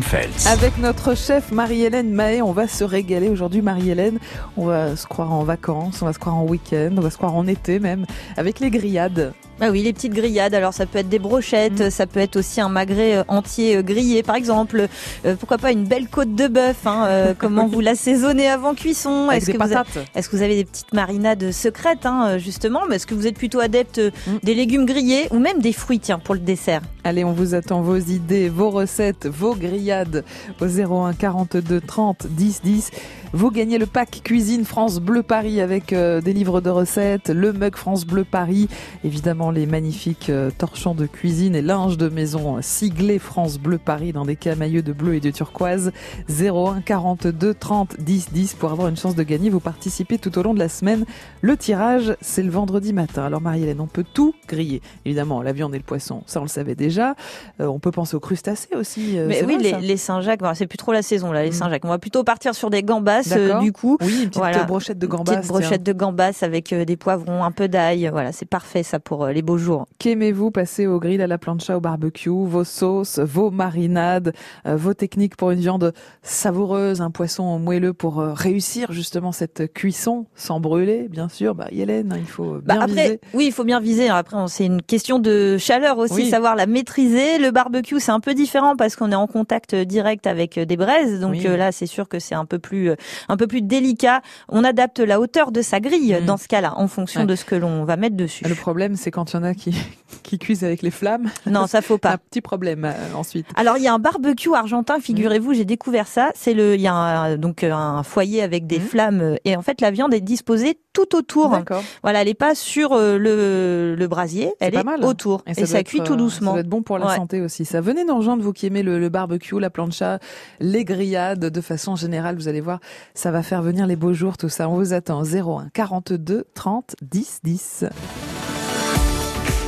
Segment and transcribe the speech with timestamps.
[0.00, 0.46] Feltz.
[0.46, 4.18] Avec notre chef Marie-Hélène Mahé, on va se régaler aujourd'hui Marie-Hélène.
[4.56, 7.18] On va se croire en vacances, on va se croire en week-end, on va se
[7.18, 8.06] croire en été même,
[8.38, 9.34] avec les grillades.
[9.62, 10.54] Ah oui, les petites grillades.
[10.54, 11.90] Alors ça peut être des brochettes, Mm.
[11.90, 14.88] ça peut être aussi un magret euh, entier euh, grillé, par exemple.
[15.26, 19.30] Euh, pourquoi pas une belle côte de bœuf hein, euh, Comment vous l'assaisonnez avant cuisson?
[19.30, 22.80] Est-ce que, vous que avez des petites marinades secrètes, hein, justement?
[22.88, 24.30] Mais Est-ce que vous êtes plutôt adepte Mm.
[24.42, 26.80] des légumes grillés ou même des fruits, tiens, pour le dessert?
[27.04, 30.24] Allez, on vous attend vos idées, vos recettes, vos grillades
[30.60, 32.90] au 01 42 30 10 10.
[33.32, 37.52] Vous gagnez le pack cuisine France Bleu Paris avec euh, des livres de recettes, le
[37.52, 38.68] mug France Bleu Paris,
[39.04, 44.12] évidemment les magnifiques euh, torchons de cuisine et linge de maison siglés France Bleu Paris
[44.12, 45.92] dans des camailleux de bleu et de turquoise.
[46.28, 49.48] 01 42 30 10 10 pour avoir une chance de gagner.
[49.48, 51.04] Vous participez tout au long de la semaine.
[51.40, 53.22] Le tirage, c'est le vendredi matin.
[53.24, 54.82] Alors Marie-Hélène, on peut tout griller.
[55.04, 57.14] Évidemment, la viande et le poisson, ça on le savait déjà.
[57.60, 59.16] Euh, on peut penser aux crustacés aussi.
[59.18, 61.52] euh, Mais oui, vrai, les, Saint-Jacques, bon, c'est plus trop la saison là, les Mm.
[61.52, 61.84] Saint-Jacques.
[61.84, 63.96] On va plutôt partir sur des gambas euh, du coup.
[64.00, 64.64] Oui, une petite Voilà.
[64.64, 65.36] brochette de Une gambas.
[65.36, 68.08] petite brochette de gambas avec euh, des poivrons, un peu d'ail.
[68.12, 69.86] Voilà, c'est parfait ça pour euh, les beaux jours.
[69.98, 72.30] Qu'aimez-vous passer au grill, à la plancha, au barbecue?
[72.30, 74.32] Vos sauces, vos marinades,
[74.64, 80.60] vos techniques pour une viande savoureuse, un poisson moelleux pour réussir justement cette cuisson sans
[80.60, 81.54] brûler, bien sûr.
[81.54, 83.20] Bah, Hélène, il faut Bah bien après, viser.
[83.34, 84.08] oui, il faut bien viser.
[84.08, 86.30] Après, c'est une question de chaleur aussi, Oui.
[86.30, 87.38] savoir la maîtriser.
[87.38, 91.20] Le barbecue, c'est un peu différent parce qu'on est en contact direct avec des braises.
[91.20, 91.42] Donc Oui.
[91.42, 92.90] là, c'est sûr que c'est un peu plus,
[93.28, 94.22] un peu plus délicat.
[94.48, 96.24] On adapte la hauteur de sa grille Mm.
[96.24, 97.26] dans ce cas-là, en fonction Ouais.
[97.26, 98.44] de ce que l'on va mettre dessus.
[98.48, 99.74] Le problème, c'est quand il y en a qui,
[100.22, 101.28] qui cuisent avec les flammes.
[101.46, 102.18] Non, ça faut Un pas.
[102.18, 103.46] petit problème euh, ensuite.
[103.56, 106.30] Alors il y a un barbecue argentin, figurez-vous, j'ai découvert ça.
[106.34, 108.84] C'est le, il y a un, donc un foyer avec des Mhm.
[108.86, 111.50] flammes et en fait la viande est disposée tout autour.
[111.50, 111.82] D'accord.
[112.02, 115.04] Voilà, elle est pas sur euh, le, le brasier, elle est mal.
[115.04, 116.50] autour et ça, cuit être, tout euh, doucement.
[116.50, 117.16] Ça doit être bon pour la Ouais.
[117.16, 117.64] santé aussi.
[117.64, 120.18] Ça venez nous rejoindre, vous qui aimez le, le barbecue, la plancha,
[120.60, 122.36] les grillades de façon générale.
[122.36, 122.80] Vous allez voir,
[123.14, 124.68] ça va faire venir les beaux jours, tout ça.
[124.68, 127.84] On vous attend 01 42 30 10 10.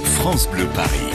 [0.05, 1.12] France Bleu Paris.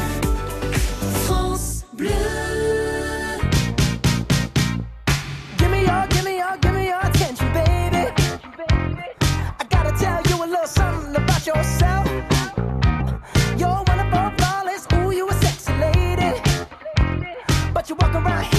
[17.88, 18.57] You walk around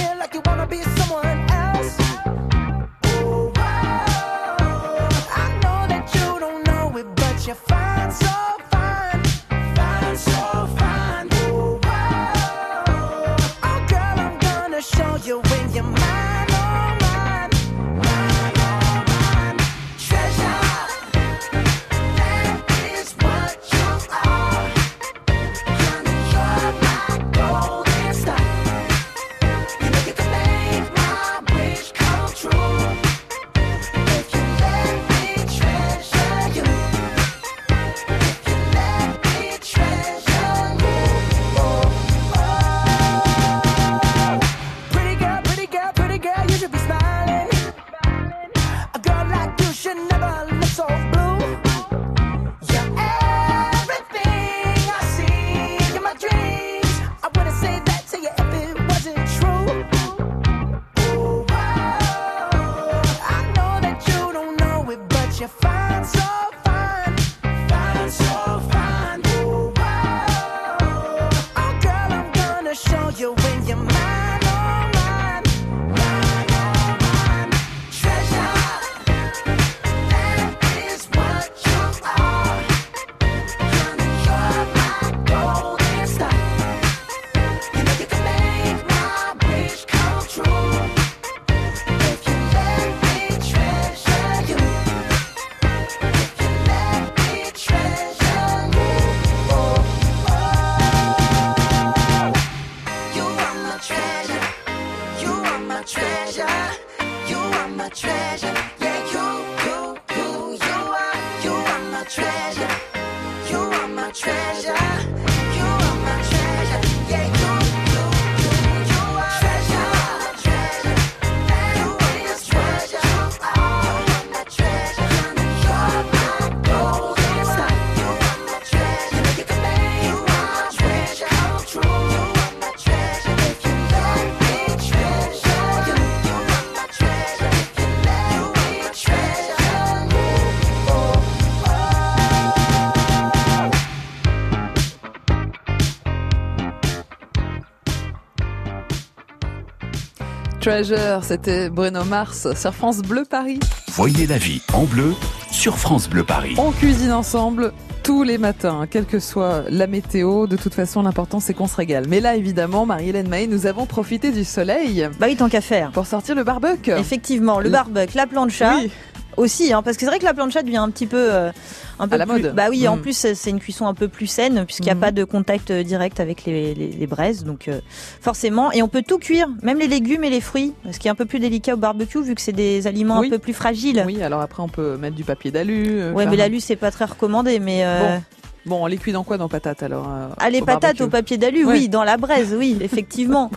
[150.69, 153.59] Treasure, c'était Bruno Mars sur France Bleu Paris.
[153.93, 155.15] Voyez la vie en bleu
[155.51, 156.57] sur France Bleu Paris.
[156.59, 157.73] On cuisine ensemble
[158.03, 160.47] tous les matins, quelle que soit la météo.
[160.47, 162.05] De toute façon, l'important c'est qu'on se régale.
[162.07, 165.91] Mais là, évidemment, Marie-Hélène Mahé, nous avons profité du soleil Bah oui, tant qu'à faire.
[165.91, 166.91] pour sortir le barbecue.
[166.91, 168.91] Effectivement, le barbecue, la plancha Oui,
[169.39, 171.51] aussi, hein, parce que c'est vrai que la plancha devient un petit peu, euh,
[171.99, 172.55] un peu la plus- mode.
[172.55, 173.01] Bah oui, en Mm.
[173.01, 175.01] plus c'est une cuisson un peu plus saine puisqu'il n'y a Mhm.
[175.01, 177.81] pas de contact euh, direct avec les, les, les braises, donc euh,
[178.21, 178.71] forcément.
[178.73, 181.15] Et on peut tout cuire, même les légumes et les fruits, ce qui est un
[181.15, 183.29] peu plus délicat au barbecue vu que c'est des aliments Oui.
[183.29, 184.03] un peu plus fragiles.
[184.07, 186.01] oui, alors après, on peut mettre du papier d'alu.
[186.01, 188.19] euh, Ouais, mais l'alu c'est pas très recommandé, mais euh,
[188.67, 191.03] Bon, on les cuit dans quoi Dans patates alors euh, ah, les au patates barbecue
[191.05, 191.73] au papier d'alu, Ouais.
[191.75, 193.51] oui, dans la braise, oui, effectivement.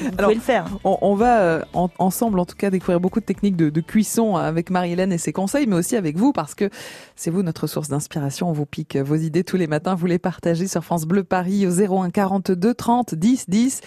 [0.00, 0.66] Vous Alors, pouvez le faire.
[0.84, 3.80] On, on va euh, en- ensemble, en tout cas, découvrir beaucoup de techniques de, de
[3.80, 6.68] cuisson avec Marie-Hélène et ses conseils, mais aussi avec vous, parce que
[7.16, 8.48] c'est vous notre source d'inspiration.
[8.48, 9.94] On vous pique vos idées tous les matins.
[9.94, 11.70] Vous les partagez sur France Bleu Paris au
[12.02, 13.80] 01 42 30 10 10.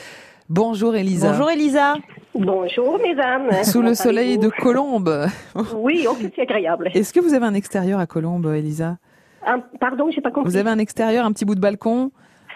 [0.49, 1.31] Bonjour Elisa.
[1.31, 1.95] Bonjour Elisa.
[2.35, 3.63] Bonjour mesdames.
[3.63, 5.27] Sous le soleil de allez-vous Colombe.
[5.75, 6.89] Oui, oh, c'est agréable.
[6.93, 8.97] Est-ce que vous avez un extérieur à Colombe, Elisa?
[9.45, 10.51] Ah, pardon, j'ai pas compris.
[10.51, 12.11] Vous avez un extérieur, un petit bout de balcon?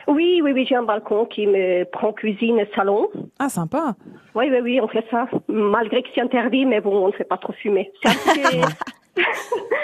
[0.07, 3.09] Oui, oui, oui, j'ai un balcon qui me prend cuisine et salon.
[3.39, 3.95] Ah, sympa.
[4.35, 5.27] Oui, oui, oui, on fait ça.
[5.47, 7.91] Malgré que c'est interdit, mais bon, on ne fait pas trop fumer.
[8.03, 8.61] C'est petit-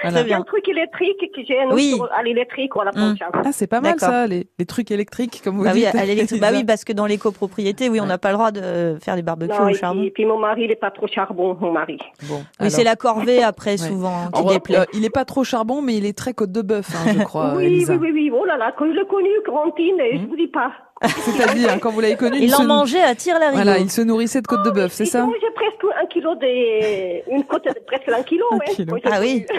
[0.03, 0.37] Voilà.
[0.37, 1.95] Un truc électrique que j'ai un Oui.
[2.17, 2.93] à l'électrique ou à la Mm.
[3.15, 3.29] plancha.
[3.33, 5.95] Ah, c'est pas mal ça, les, les trucs électriques, comme vous Bah oui, dites.
[5.95, 6.41] à l'électrique.
[6.41, 9.15] Bah oui, parce que dans les copropriétés, oui, on n'a pas le droit de faire
[9.15, 10.01] des barbecues Non, au et charbon.
[10.01, 11.97] puis, puis mon mari, il n'est pas trop charbon, mon mari.
[12.23, 12.71] Bon, Oui, alors.
[12.71, 14.79] c'est la corvée après, souvent, qui déplaît.
[14.79, 17.23] euh, il est pas trop charbon, mais il est très côte de bœuf, hein, je
[17.23, 17.93] crois, oui, Elisa.
[17.93, 18.31] oui, oui, oui.
[18.35, 20.71] Oh là là, quand je l'ai connu, Corentine, et je vous dis pas.
[21.01, 24.41] C'est-à-dire, quand vous l'avez connu, Il en mangeait à tire la Voilà, il se nourrissait
[24.41, 25.71] de côte de bœuf, c'est Il ça mange presque
[26.01, 27.31] un kilo de...
[27.35, 28.65] Une côte de presque un kilo, Un ouais.
[28.67, 28.97] kilo.
[29.05, 29.45] Ah oui.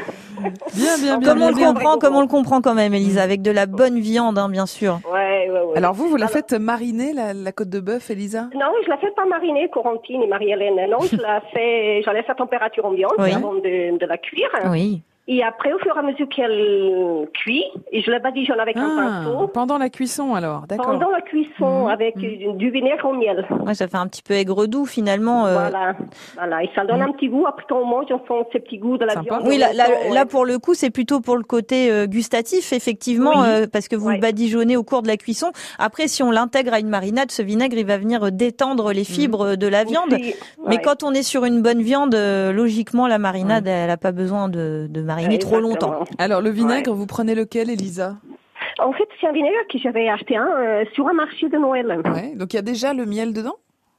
[0.74, 1.28] Bien, bien, bien.
[1.30, 3.66] Comme bien, on le comprend, comme on le comprend quand même, Elisa, avec de la
[3.66, 4.98] bonne viande, hein, bien sûr.
[5.12, 5.76] Ouais, ouais, ouais.
[5.76, 8.48] Alors vous, vous la Alors- faites mariner, la, la côte de bœuf, Elisa?
[8.54, 10.90] Non, je la fais pas mariner, Corentine et Marie-Hélène.
[10.90, 13.32] Non, je la fais, je la laisse à température ambiante Oui.
[13.32, 14.48] avant de, de la cuire.
[14.70, 15.02] Oui.
[15.28, 18.90] Et après, au fur et à mesure qu'elle cuit, et je la badigeonne avec un
[18.98, 19.46] Ah, pinceau.
[19.48, 20.86] pendant la cuisson alors, d'accord.
[20.86, 22.56] Pendant la cuisson, Mhm, avec mhm.
[22.56, 23.46] du vinaigre au miel.
[23.64, 25.46] Ouais, ça fait un petit peu aigre doux finalement.
[25.46, 25.52] euh.
[25.54, 25.94] Voilà,
[26.34, 26.64] voilà.
[26.64, 27.08] Et ça donne Mhm.
[27.08, 27.46] un petit goût.
[27.46, 29.38] Après, quand on mange, on sent ce petit goût de la Sympa.
[29.38, 29.42] viande.
[29.46, 30.12] Oui, là, là, Ouais.
[30.12, 33.46] là, pour le coup, c'est plutôt pour le côté euh, gustatif, effectivement, Oui.
[33.46, 34.14] euh, parce que vous Ouais.
[34.16, 35.52] le badigeonnez au cours de la cuisson.
[35.78, 39.54] Après, si on l'intègre à une marinade, ce vinaigre, il va venir détendre les fibres
[39.54, 40.14] de la viande.
[40.14, 40.34] Aussi,
[40.66, 40.82] Mais ouais.
[40.82, 44.88] quand on est sur une bonne viande, logiquement, la marinade, elle n'a pas besoin de,
[44.90, 46.04] de mariner trop longtemps.
[46.18, 48.16] Alors le vinaigre, vous prenez lequel, Elisa?
[48.78, 52.00] En fait, c'est un vinaigre que j'avais acheté un euh, sur un marché de Noël.
[52.06, 53.56] Ouais, donc il y a déjà le miel dedans?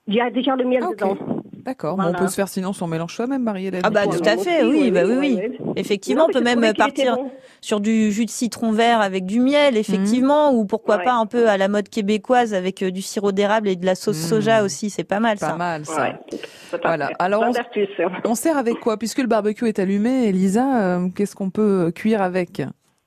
[0.07, 1.18] Il y a déjà le miel Ah, dedans.
[1.63, 2.18] D'accord, bon, Voilà.
[2.18, 3.81] on peut se faire sinon son mélange soi-même, Marie-Hélène.
[3.86, 5.39] Ah bah, tout à fait, oui, bah oui, oui.
[5.77, 7.31] Effectivement, Non, on peut même était partir bon.
[7.62, 11.06] sur du jus de citron vert avec du miel, effectivement, ou pourquoi Ouais.
[11.06, 13.95] pas un peu à la mode québécoise avec euh, du sirop d'érable et de la
[13.95, 14.27] sauce Mm.
[14.30, 15.56] soja aussi, c'est pas mal Pas ça.
[15.56, 16.01] mal ça.
[16.04, 16.39] Ouais,
[16.83, 17.10] Voilà.
[17.19, 17.88] Alors, on- d'astuces.
[18.25, 18.98] On sert avec quoi?
[18.98, 22.62] Puisque le barbecue est allumé, Elisa, euh, qu'est-ce qu'on peut cuire avec?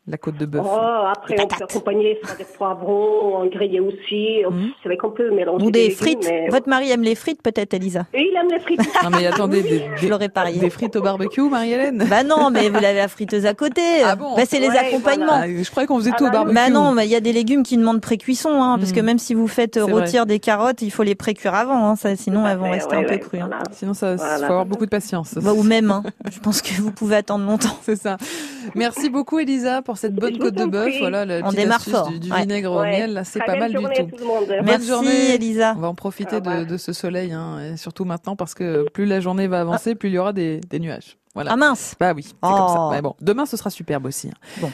[0.08, 0.79] La côte de bœuf Oh,
[1.12, 4.43] après, Des on peut accompagner ça des poivrons, en grillé aussi.
[4.49, 4.70] Mhm.
[4.82, 6.26] C'est vrai qu'on peut mélanger Ou des légumes, frites.
[6.29, 8.06] mais- Votre mari aime les frites peut-être, Elisa?
[8.14, 8.81] Et il aime les frites.
[9.05, 10.58] Non mais attendez, des, Je des- l'aurais parié.
[10.61, 12.06] des frites au barbecue, Marie-Hélène?
[12.08, 13.81] Bah non, mais vous avez la friteuse à côté.
[14.05, 14.37] Ah bon?
[14.37, 15.32] Bah, c'est les accompagnements.
[15.43, 16.55] Ah, Je croyais qu'on faisait Ah tout au bah, barbecue.
[16.55, 19.19] Bah non, mais il y a des légumes qui demandent pré-cuisson, hein, parce que même
[19.19, 19.93] si vous faites euh, vrai.
[19.93, 23.04] rôtir des carottes, il faut les pré-cuire avant, hein, ça, sinon elles vont rester ouais,
[23.04, 23.38] un peu crues.
[23.40, 23.50] hein.
[23.73, 25.35] Sinon, ça, faut avoir beaucoup de patience.
[25.35, 26.02] Bah, ou même, hein.
[26.30, 27.76] je pense que vous pouvez attendre longtemps.
[27.83, 28.16] C'est ça.
[28.75, 30.95] Merci beaucoup, Elisa, pour cette bonne côte de bœuf.
[31.00, 32.11] Voilà, la On démarre fort.
[32.11, 32.41] du, du Ouais.
[32.43, 32.91] vinaigre au Ouais.
[32.99, 34.03] miel, là, c'est pas mal du journée tout.
[34.03, 34.45] à tout le monde.
[34.49, 35.35] Bonne Merci journée.
[35.35, 35.75] Elisa.
[35.76, 36.61] On va en profiter revoir.
[36.61, 39.95] de, de ce soleil, hein, et surtout maintenant, parce que plus la journée va avancer,
[39.95, 41.17] plus il y aura des, des nuages.
[41.37, 41.52] Voilà.
[41.52, 42.75] Ah mince Bah oui, c'est comme ça.
[42.78, 42.88] Oh.
[42.90, 44.28] Mais bon, demain ce sera superbe aussi.
[44.28, 44.61] hein.
[44.61, 44.71] Bon.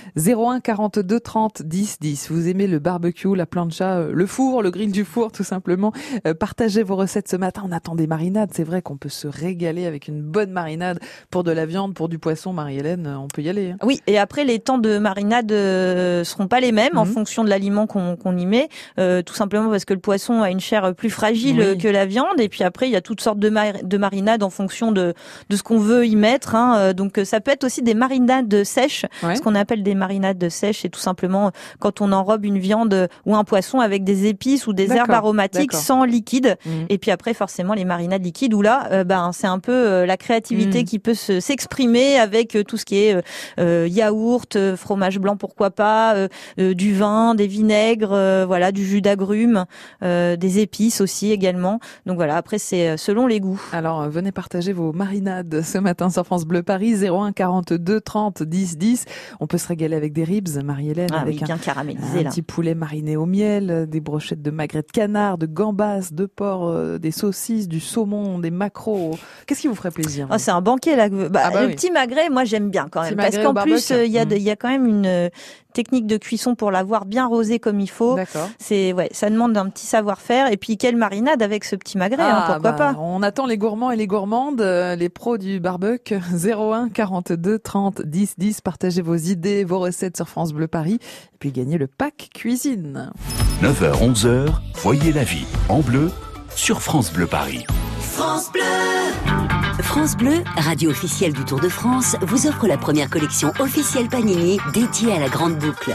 [0.49, 2.31] 01 42 30 10 10.
[2.31, 5.92] Vous aimez le barbecue, la plancha, euh, le four, le grill du four, tout simplement.
[6.26, 7.62] Euh, partagez vos recettes ce matin.
[7.69, 8.50] On attend des marinades.
[8.54, 11.00] C'est vrai qu'on peut se régaler avec une bonne marinade
[11.31, 12.52] pour de la viande, pour du poisson.
[12.52, 13.73] Marie-Hélène, euh, on peut y aller.
[13.73, 13.76] hein.
[13.83, 17.12] Oui, et après les temps de marinade euh, seront pas les mêmes en Mhm.
[17.12, 18.69] fonction de l'aliment qu'on y met,
[19.00, 21.78] euh, tout simplement parce que le poisson a une chair plus fragile Oui.
[21.78, 24.42] que la viande, et puis après il y a toutes sortes de, mar- de marinades
[24.45, 25.14] en fonction de,
[25.50, 26.51] de ce qu'on veut y mettre.
[26.54, 26.75] Hein.
[26.76, 29.37] Euh, Donc euh, ça peut être aussi des marinades sèches, Ouais.
[29.37, 33.06] ce qu'on appelle des marinades sèches, c'est tout simplement quand on enrobe une viande euh,
[33.26, 36.56] ou un poisson avec des épices ou des herbes aromatiques sans liquide.
[36.66, 36.87] Mhm.
[36.88, 40.06] Et puis après, forcément, les marinades liquides, où là, euh, ben, c'est un peu euh,
[40.06, 40.85] la créativité Mm.
[40.85, 43.23] qui peut se- s'exprimer avec euh, tout ce qui est euh,
[43.59, 46.28] euh, yaourt, euh, fromage blanc, pourquoi pas, euh,
[46.59, 49.64] euh, du vin, des vinaigres, euh, voilà, du jus d'agrumes,
[50.02, 51.78] euh, des épices aussi également.
[52.06, 53.61] Donc voilà, après, c'est euh, selon les goûts.
[53.73, 58.00] Alors, euh, venez partager vos marinades ce matin sur France France Bleu Paris 01 42
[58.00, 59.04] 30 10 10.
[59.38, 62.30] On peut se régaler avec des ribs, Marie-Hélène, Ah oui, avec un, caramélisé un là.
[62.30, 66.66] petit poulet mariné au miel, des brochettes de magret de canard, de gambas, de porc,
[66.68, 69.16] euh, des saucisses, du saumon, des maquereaux.
[69.46, 71.08] Qu'est-ce qui vous ferait plaisir Oh, c'est un banquet là.
[71.08, 71.75] Bah, Ah bah le oui.
[71.76, 73.92] petit magret, moi j'aime bien quand Petit même, parce qu'en plus barbecue.
[73.92, 74.38] euh, il y a de- Mm.
[74.38, 75.30] il y a quand même une
[75.73, 78.14] technique de cuisson pour l'avoir bien rosé comme il faut.
[78.14, 78.49] D'accord.
[78.59, 82.23] C'est ouais, ça demande un petit savoir-faire et puis quelle marinade avec ce petit magret,
[82.23, 82.97] hein, Ah, pourquoi bah, pas.
[83.00, 88.02] On attend les gourmands et les gourmandes, euh, les pros du barbecue 01 42 30
[88.02, 88.61] 10 10.
[88.61, 93.11] Partagez vos idées, vos recettes sur France Bleu Paris et puis gagnez le pack cuisine.
[93.62, 94.49] 9h, 11h,
[94.83, 96.11] voyez la vie en bleu
[96.55, 97.64] sur France Bleu Paris.
[98.00, 98.62] France Bleu,
[100.57, 105.19] radio officielle du Tour de France, vous offre la première collection officielle Panini dédiée à
[105.19, 105.95] la Grande Boucle.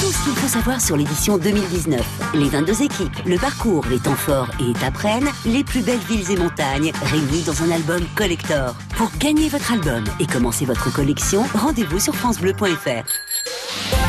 [0.00, 2.00] Tout ce qu'il faut savoir sur l'édition 2019.
[2.34, 6.30] Les 22 équipes, le parcours, les temps forts et étapes reines, les plus belles villes
[6.30, 8.74] et montagnes, réunis dans un album collector.
[8.96, 14.07] Pour gagner votre album et commencer votre collection, rendez-vous sur francebleu.fr.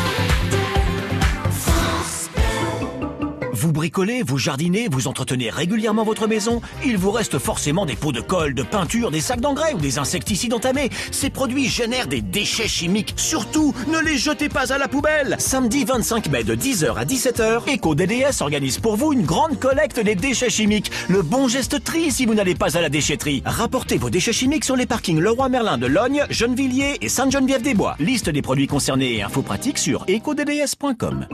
[3.59, 8.13] Vous bricolez, vous jardinez, vous entretenez régulièrement votre maison Il vous reste forcément des pots
[8.13, 10.89] de colle, de peinture, des sacs d'engrais ou des insecticides entamés.
[11.11, 13.13] Ces produits génèrent des déchets chimiques.
[13.17, 17.75] Surtout, ne les jetez pas à la poubelle Samedi 25 mai de 10h à 17h,
[17.75, 20.89] EcoDDS organise pour vous une grande collecte des déchets chimiques.
[21.09, 23.43] Le bon geste tri si vous n'allez pas à la déchetterie.
[23.45, 27.97] Rapportez vos déchets chimiques sur les parkings Leroy Merlin de Logne, Gennevilliers et Sainte-Geneviève-des-Bois.
[27.99, 31.27] Liste des produits concernés et infos pratiques sur ecodds.com.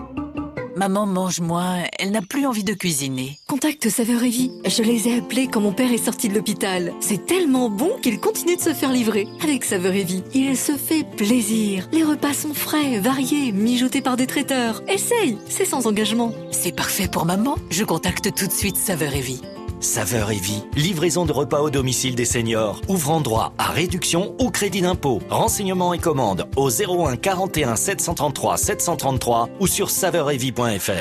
[0.76, 3.40] Maman mange moins, elle n'a plus envie de cuisiner.
[3.48, 4.52] Contacte Saveur et Vie.
[4.66, 6.92] Je les ai appelés quand mon père est sorti de l'hôpital.
[7.00, 9.26] C'est tellement bon qu'il continue de se faire livrer.
[9.42, 11.88] Avec Saveur et Vie, il se fait plaisir.
[11.94, 14.84] Les repas sont frais, variés, mijotés par des traiteurs.
[14.90, 16.34] Essaye, c'est sans engagement.
[16.52, 17.56] C'est parfait pour maman.
[17.70, 19.42] Je contacte tout de suite Saveur et Vie.
[19.86, 24.50] Saveur et vie, livraison de repas au domicile des seniors, ouvrant droit à réduction ou
[24.50, 25.22] crédit d'impôt.
[25.30, 30.92] Renseignements et commandes au 01 41 733 733 ou sur saveuretvie.fr.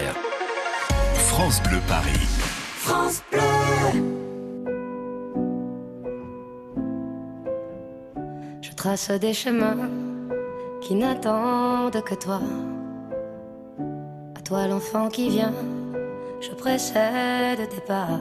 [1.15, 2.13] France Bleu Paris.
[8.61, 9.89] Je trace des chemins
[10.83, 12.43] qui n'attendent que toi.
[14.37, 15.55] À toi l'enfant qui vient,
[16.43, 18.21] je précède tes pas.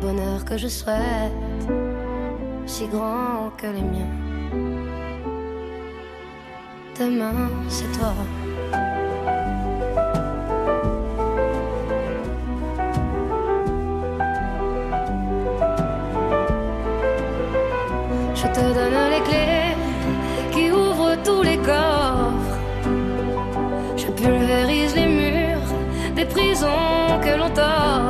[0.00, 1.32] des bonheurs que je souhaite,
[2.66, 4.14] si grands que les miens.
[6.98, 8.14] Demain, c'est toi.
[18.34, 19.74] Je te donne les clés
[20.52, 22.58] qui ouvrent tous les coffres.
[23.96, 25.74] Je pulvérise les murs
[26.14, 28.09] des prisons que l'on t'offre.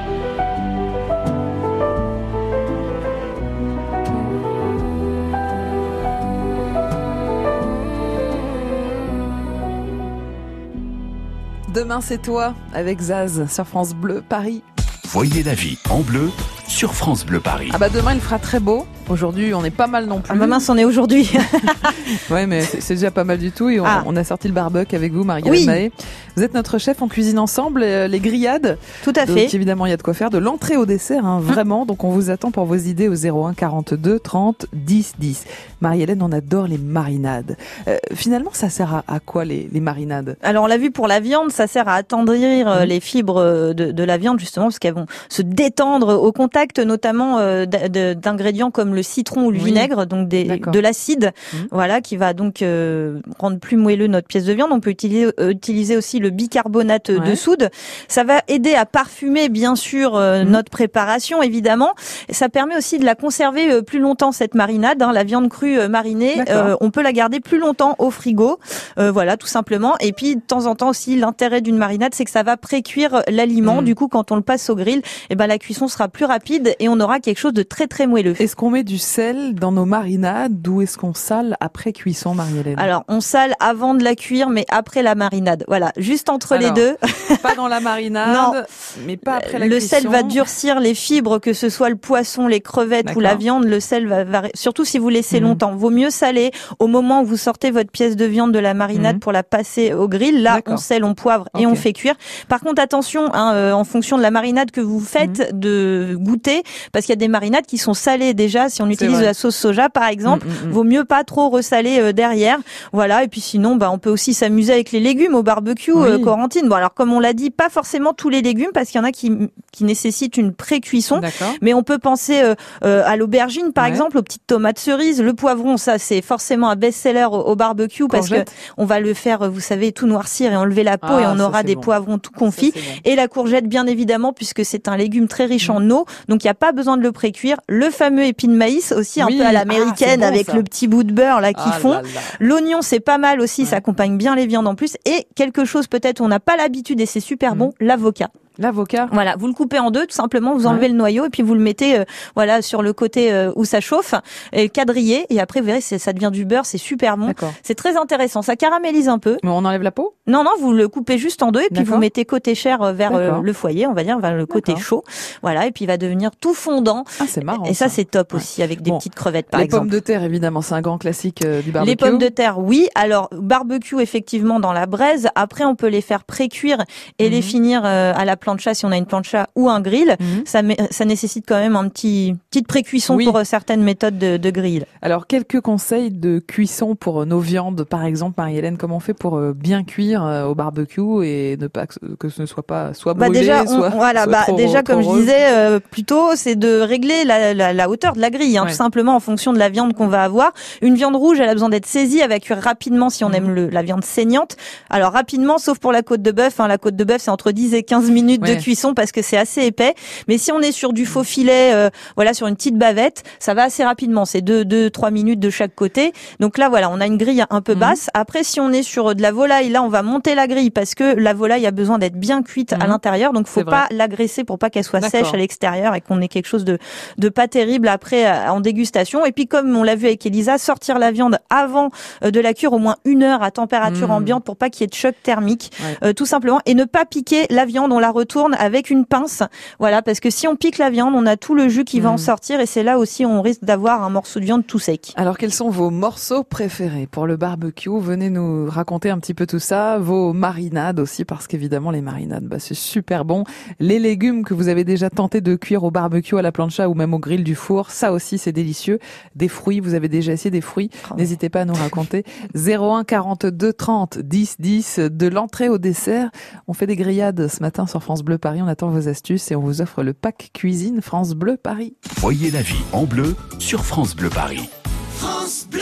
[11.73, 14.61] Demain c'est toi avec Zaz sur France Bleu Paris.
[15.05, 16.29] Voyez la vie en bleu
[16.71, 17.69] sur France Bleu Paris.
[17.73, 20.31] Ah bah demain il fera très beau Aujourd'hui, on est pas mal non plus.
[20.33, 21.29] Ah bah mince, on est aujourd'hui.
[22.29, 23.69] Ouais, mais c'est déjà pas mal du tout.
[23.69, 24.03] Et on, Ah.
[24.05, 25.65] on a sorti le barbecue avec vous, Marie-Hélène Oui.
[25.65, 25.91] Mahé.
[26.37, 28.77] Vous êtes notre chef, on cuisine ensemble euh, les grillades.
[29.03, 29.53] Tout à Donc fait.
[29.53, 30.29] évidemment, il y a de quoi faire.
[30.29, 31.85] De l'entrée au dessert, hein, vraiment.
[31.85, 35.43] Donc on vous attend pour vos idées au 01 42 30 10 10.
[35.81, 37.57] Marie-Hélène, on adore les marinades.
[37.89, 40.37] Euh, finalement, ça sert à, à quoi les, les marinades?
[40.41, 43.91] Alors on l'a vu pour la viande, ça sert à attendrir euh, les fibres de,
[43.91, 48.95] de la viande justement parce qu'elles vont se détendre au contact notamment euh, d'ingrédients comme
[48.95, 49.65] le citron ou le Oui.
[49.65, 51.67] vinaigre, donc des, de l'acide, Mhm.
[51.71, 54.69] voilà, qui va donc euh, rendre plus moelleux notre pièce de viande.
[54.71, 57.69] On peut utiliser, euh, utiliser aussi le bicarbonate de soude.
[58.07, 60.49] Ça va aider à parfumer bien sûr euh, Mhm.
[60.51, 61.93] notre préparation évidemment.
[62.29, 65.01] Et ça permet aussi de la conserver plus longtemps cette marinade.
[65.01, 65.11] hein.
[65.13, 66.41] la viande crue marinée,
[66.81, 68.59] on peut la garder plus longtemps au frigo.
[68.97, 69.95] Euh, voilà, tout simplement.
[69.99, 73.21] Et puis, de temps en temps aussi, l'intérêt d'une marinade, c'est que ça va précuire
[73.27, 73.81] l'aliment.
[73.81, 73.85] Mm.
[73.85, 76.50] Du coup, quand on le passe au grill, eh ben, la cuisson sera plus rapide
[76.79, 78.35] et on aura quelque chose de très, très moelleux.
[78.41, 82.79] Est-ce qu'on met du sel dans nos marinades ou est-ce qu'on sale après cuisson, Marie-Hélène?
[82.79, 85.63] Alors, on sale avant de la cuire, mais après la marinade.
[85.67, 86.95] Voilà, juste entre les deux.
[87.41, 88.61] Pas dans la marinade, Non.
[89.05, 89.95] mais pas après la le cuisson.
[89.95, 93.63] sel va durcir les fibres, que ce soit le poisson, les crevettes ou la viande.
[93.65, 95.47] Le sel va, va- surtout si vous laissez Mhm.
[95.47, 95.75] longtemps.
[95.75, 99.15] Vaut mieux saler au moment où vous sortez votre pièce de viande de la marinade
[99.15, 99.19] Mhm.
[99.21, 100.41] pour la passer au grill.
[100.43, 102.15] Là, on sel, on poivre et on fait cuire.
[102.47, 105.59] Par contre, attention, hein, euh, en fonction de la marinade que vous faites, Mhm.
[105.59, 108.69] de goûter, parce qu'il y a des marinades qui sont salées déjà.
[108.69, 110.71] Si on utilise de la sauce soja, par exemple, Mm, mm, mm.
[110.71, 112.57] vaut mieux pas trop ressaler euh, derrière.
[112.93, 113.23] Voilà.
[113.23, 116.07] Et puis sinon, bah, on peut aussi s'amuser avec les légumes au barbecue, Oui.
[116.07, 116.67] euh, Corentine.
[116.69, 119.07] Bon, alors comme on l'a dit, pas forcément tous les légumes, parce qu'il y en
[119.07, 119.31] a qui,
[119.71, 121.21] qui nécessitent une pré-cuisson.
[121.61, 123.89] Mais on peut penser euh, euh, à l'aubergine, par Ouais.
[123.89, 125.77] exemple, aux petites tomates cerises, le poivron.
[125.77, 128.51] Ça, c'est forcément un best-seller au, au barbecue parce que Courgette.
[128.77, 131.39] on va le faire, vous savez, tout noircir et enlever la peau Ah, et on
[131.39, 131.81] aura des bon.
[131.81, 132.71] poivrons tout confits.
[132.73, 132.85] Ça, bon.
[133.05, 135.75] Et la courgette, bien évidemment, puisque c'est un légume très riche Mm.
[135.75, 137.57] en eau, donc il n'y a pas besoin de le précuire.
[137.67, 139.35] Le fameux épi de maïs, aussi Oui.
[139.35, 140.53] un peu à Ah, l'américaine, bon, avec ça.
[140.53, 142.01] le petit bout de beurre là qu'ils Ah font.
[142.39, 143.67] L'oignon, c'est pas mal aussi, Ouais.
[143.67, 144.97] ça accompagne bien les viandes en plus.
[145.05, 147.57] Et quelque chose peut-être on n'a pas l'habitude et c'est super Mm.
[147.57, 148.29] bon, l'avocat.
[148.57, 149.07] L'avocat.
[149.11, 150.67] Voilà, vous le coupez en deux, tout simplement, vous Ouais.
[150.67, 152.03] enlevez le noyau et puis vous le mettez, euh,
[152.35, 154.13] voilà, sur le côté euh, où ça chauffe,
[154.53, 155.25] et quadrillé.
[155.29, 157.27] Et après, vous verrez, ça devient du beurre, c'est super bon.
[157.27, 157.53] D'accord.
[157.63, 159.37] C'est très intéressant, ça caramélise un peu.
[159.43, 160.15] Mais on enlève la peau?
[160.27, 162.93] Non, non, vous le coupez juste en deux et puis vous mettez côté chair euh,
[162.93, 165.03] vers euh, le foyer, on va dire, vers le côté chaud.
[165.41, 167.03] Voilà, et puis il va devenir tout fondant.
[167.19, 167.65] Ah, c'est marrant.
[167.65, 168.97] et ça, c'est top aussi, avec des Bon.
[168.97, 169.83] petites crevettes, par Les exemple.
[169.83, 171.89] pommes de terre, évidemment, c'est un grand classique euh, du barbecue.
[171.91, 172.87] Les pommes de terre, oui.
[172.95, 175.27] Alors barbecue effectivement dans la braise.
[175.35, 176.83] Après, on peut les faire pré-cuire
[177.19, 177.41] et les Mhm.
[177.43, 180.17] finir euh, à la plancha si on a une plancha ou un grill.
[180.19, 180.43] Mhm.
[180.45, 183.25] Ça, nécessite quand même un petit petite pré-cuisson Oui.
[183.25, 184.85] pour euh, certaines méthodes de, de grill.
[185.01, 189.13] Alors, quelques conseils de cuisson pour euh, nos viandes, par exemple, Marie-Hélène, comment on fait
[189.13, 193.13] pour euh, bien cuire au barbecue et ne pas que, ce- ne soit pas soit
[193.13, 195.79] Bah brûlé, déjà, on- soit, voilà, soit bah trop- déjà trop comme je disais euh,
[195.79, 198.69] plus tôt, c'est de régler la, la, la hauteur de la grille, hein, Ouais.
[198.71, 200.51] tout simplement en fonction de la viande qu'on va avoir.
[200.81, 203.35] Une viande rouge, elle a besoin d'être saisie, elle va cuire rapidement si on Mhm.
[203.35, 204.55] aime le, la viande saignante.
[204.89, 206.59] Alors rapidement, sauf pour la côte de bœuf.
[206.59, 208.55] Hein, la côte de bœuf, c'est entre 10 et 15 minutes Ouais.
[208.55, 209.93] de cuisson parce que c'est assez épais.
[210.27, 213.53] Mais si on est sur du faux filet, euh, voilà, sur une petite bavette, ça
[213.53, 214.25] va assez rapidement.
[214.25, 216.13] C'est 2 deux, trois minutes de chaque côté.
[216.39, 217.79] Donc là, voilà, on a une grille un peu Mhm.
[217.79, 218.09] basse.
[218.13, 220.95] Après, si on est sur de la volaille, là, on va monter la grille parce
[220.95, 222.87] que la volaille a besoin d'être bien cuite à Mhm.
[222.87, 223.33] l'intérieur.
[223.33, 226.47] Donc, faut pas l'agresser pour pas qu'elle soit sèche à l'extérieur et qu'on ait quelque
[226.47, 226.77] chose de,
[227.17, 229.25] de pas terrible après euh, en dégustation.
[229.25, 231.89] Et puis, comme on l'a vu avec Elisa, sortir la viande avant
[232.23, 234.13] euh, de la cuire au moins une heure à température Mhm.
[234.13, 236.09] ambiante pour pas qu'il y ait de choc thermique, Ouais.
[236.09, 236.59] euh, tout simplement.
[236.65, 239.41] Et ne pas piquer la viande, on la retourne avec une pince.
[239.79, 242.09] Voilà, parce que si on pique la viande, on a tout le jus qui va
[242.09, 242.17] en Mhm.
[242.19, 245.13] sortir et c'est là aussi on risque d'avoir un morceau de viande tout sec.
[245.15, 247.89] Alors, quels sont vos morceaux préférés pour le barbecue?
[247.99, 249.97] Venez nous raconter un petit peu tout ça.
[249.97, 253.43] Vos marinades aussi, parce qu'évidemment, les marinades, bah, c'est super bon.
[253.79, 256.93] Les légumes que vous avez déjà tenté de cuire au barbecue, à la plancha ou
[256.93, 258.99] même au grill du four, ça aussi, c'est délicieux.
[259.35, 260.89] Des fruits, vous avez déjà essayé des fruits?
[261.09, 261.15] Oh.
[261.17, 262.23] N'hésitez pas à nous raconter.
[262.55, 266.29] 01 42 30 10 10, de l'entrée au dessert.
[266.67, 268.61] On fait des grillades ce matin sur France Bleu Paris.
[268.61, 271.95] On attend vos astuces et on vous offre le pack cuisine France Bleu Paris.
[272.17, 274.69] Voyez la vie en bleu sur France Bleu Paris.
[275.15, 275.81] France Bleu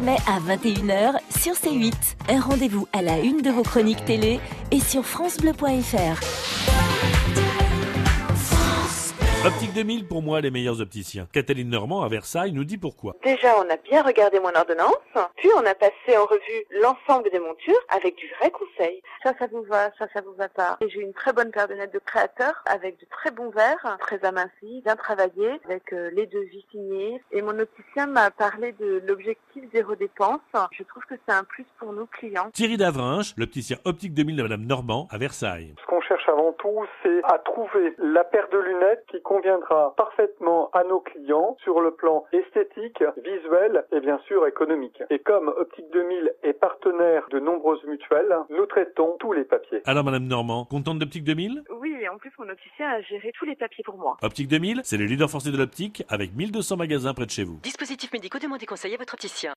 [0.00, 1.92] mai à 21h sur C8.
[2.28, 6.95] Un rendez-vous à la une de vos chroniques télé et sur FranceBleu.fr.
[9.46, 11.28] Optique 2000, pour moi, les meilleurs opticiens.
[11.32, 13.14] Cataline Normand, à Versailles, nous dit pourquoi.
[13.22, 14.96] Déjà, on a bien regardé mon ordonnance,
[15.36, 19.00] puis on a passé en revue l'ensemble des montures avec du vrai conseil.
[19.22, 20.78] Ça, ça vous va, ça, ça vous va pas.
[20.80, 23.96] Et j'ai une très bonne paire de lunettes de créateur avec de très bons verres,
[24.00, 27.22] très amincis, bien travaillés, avec euh, les devis signés.
[27.30, 30.40] Et mon opticien m'a parlé de l'objectif zéro dépense.
[30.72, 32.50] Je trouve que c'est un plus pour nos clients.
[32.52, 35.72] Thierry Davrinche, l'opticien Optique 2000 de Madame Normand, à Versailles.
[35.80, 40.70] Ce qu'on cherche avant tout, c'est à trouver la paire de lunettes qui conviendra parfaitement
[40.72, 45.02] à nos clients sur le plan esthétique, visuel et bien sûr économique.
[45.10, 49.82] Et comme Optique 2000 est partenaire de nombreuses mutuelles, nous traitons tous les papiers.
[49.84, 53.44] Alors, Madame Normand, contente d'Optique 2000 Oui, et en plus mon opticien a géré tous
[53.44, 54.16] les papiers pour moi.
[54.22, 57.58] Optique 2000, c'est le leader français de l'optique avec 1200 magasins près de chez vous.
[57.62, 59.52] Dispositifs médicaux, demandez conseil à votre opticien.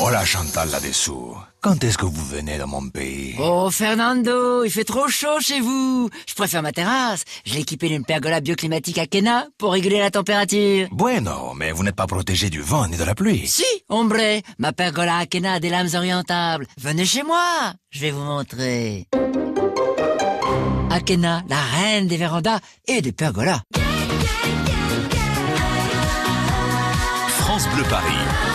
[0.00, 1.36] Hola Chantal là-dessous.
[1.60, 3.34] Quand est-ce que vous venez dans mon pays?
[3.40, 6.08] Oh Fernando, il fait trop chaud chez vous.
[6.24, 7.24] Je préfère ma terrasse.
[7.44, 10.86] Je l'ai équipée d'une pergola bioclimatique à Kena pour réguler la température.
[10.92, 13.48] Bueno, mais vous n'êtes pas protégé du vent ni de la pluie.
[13.48, 16.68] Si, ombre, ma pergola à Kena a des lames orientables.
[16.80, 19.08] Venez chez moi, je vais vous montrer.
[20.90, 23.62] Akena, la reine des vérandas et des pergolas.
[27.40, 28.47] France Bleu Paris.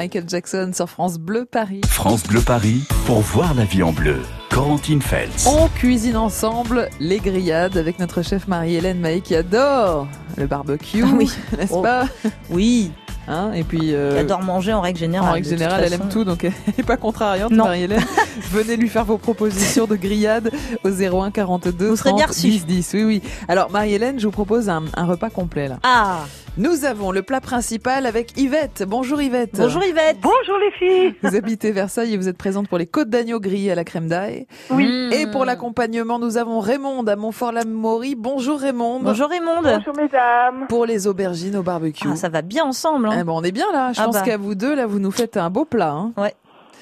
[0.00, 1.82] Michael Jackson sur France Bleu Paris.
[1.86, 4.16] France Bleu Paris pour voir la vie en bleu.
[4.50, 5.46] Corentine Feltz.
[5.46, 10.08] On cuisine ensemble les grillades avec notre chef Marie-Hélène Maé qui adore
[10.38, 11.30] le barbecue, Ah oui.
[11.58, 11.82] n'est-ce Oh.
[11.82, 12.06] pas?
[12.48, 12.92] Oui.
[13.28, 15.28] Hein, et puis euh, Qui adore manger en règle générale.
[15.28, 16.02] En règle générale, elle façon.
[16.04, 17.64] aime tout, donc elle n'est pas contrariante, Non.
[17.64, 18.00] Marie-Hélène.
[18.50, 20.50] Venez lui faire vos propositions de grillade
[20.84, 22.48] au 01 42 Vous serez 30 bien reçus.
[22.48, 22.90] 10 10.
[22.94, 23.22] Oui, oui.
[23.48, 25.78] Alors, Marie-Hélène, je vous propose un, un repas complet là.
[25.82, 26.20] Ah
[26.56, 28.84] Nous avons le plat principal avec Yvette.
[28.86, 29.56] Bonjour Yvette.
[29.56, 30.18] Bonjour Yvette.
[30.22, 31.14] Bonjour les filles.
[31.22, 34.08] Vous habitez Versailles et vous êtes présente pour les côtes d'agneau grillées à la crème
[34.08, 34.46] d'ail.
[34.70, 35.08] Oui.
[35.12, 38.14] Et pour l'accompagnement, nous avons Raymond à Montfort-la-Maurie.
[38.16, 39.00] Bonjour Raymond.
[39.02, 39.62] Bonjour Raymond.
[39.62, 40.66] Bonjour mesdames.
[40.68, 42.08] Pour les aubergines au barbecue.
[42.12, 43.08] Ah, ça va bien ensemble.
[43.08, 43.16] Hein.
[43.20, 43.92] Eh ben, on est bien là.
[43.92, 44.22] Je Ah pense bah.
[44.22, 45.90] qu'à vous deux, là, vous nous faites un beau plat.
[45.92, 46.12] Hein.
[46.16, 46.34] Ouais.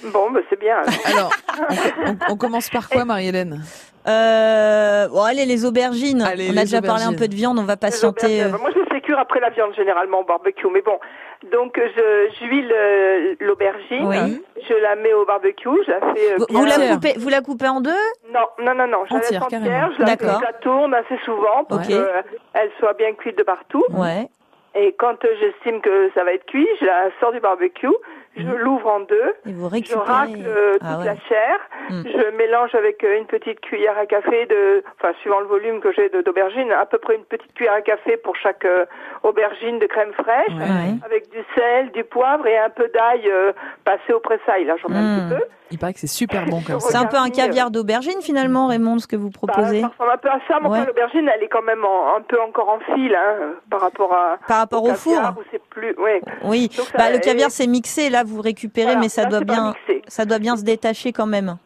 [0.05, 0.79] Bon, bah, c'est bien.
[1.07, 3.63] Alors, on, on- on commence par quoi, Marie-Hélène
[4.07, 6.23] Euh, bon, allez, les aubergines.
[6.23, 8.27] Allez, on a déjà parlé un peu de viande, on va patienter.
[8.27, 8.57] aubergines.
[8.61, 10.99] Moi, je les cuire après la viande généralement au barbecue, mais bon.
[11.53, 14.43] Donc, je j'huile euh, l'aubergine, Oui.
[14.69, 16.33] je la mets au barbecue, je la fais.
[16.33, 17.91] euh, Vous, la coupez, vous la coupez en deux?
[18.33, 19.05] Non, non, non, non.
[19.09, 20.41] Je la laisse Entière, je la, D'accord.
[20.41, 21.87] je la tourne assez souvent pour Ok.
[21.89, 23.85] qu'elle soit bien cuite de partout.
[23.91, 24.29] Ouais.
[24.75, 27.87] Et quand euh, j'estime que ça va être cuit, je la sors du barbecue,
[28.37, 31.05] je l'ouvre en deux, Et vous je racle euh, toute Ah ouais.
[31.07, 31.59] la chair,
[31.91, 32.03] Mm.
[32.05, 35.91] je mélange avec euh, une petite cuillère à café de, enfin suivant le volume que
[35.93, 38.85] j'ai d'aubergine, à peu près une petite cuillère à café pour chaque euh,
[39.23, 40.95] aubergine de crème fraîche, Ouais.
[41.05, 43.53] avec du sel, du poivre et un peu d'ail euh,
[43.85, 44.65] passé au pressail.
[44.65, 45.45] Là, j'en mets un petit peu.
[45.71, 48.99] Il paraît que c'est super bon comme C'est un peu un caviar d'aubergine finalement, Raymond,
[49.01, 49.81] ce que vous Bah, proposez.
[49.83, 50.87] ça ressemble un peu à ça, mais Ouais.
[50.87, 54.39] l'aubergine, elle est quand même en- un peu encore en fil hein, par rapport à
[54.49, 55.15] Par rapport au four.
[55.15, 56.23] caviar, où c'est plus, ouais.
[56.45, 56.69] Oui.
[56.77, 59.29] Donc, ça- Bah, le caviar et- c'est mixé, là vous récupérez, Voilà, mais ça là,
[59.29, 59.75] doit bien,
[60.07, 61.57] ça doit bien se détacher quand même.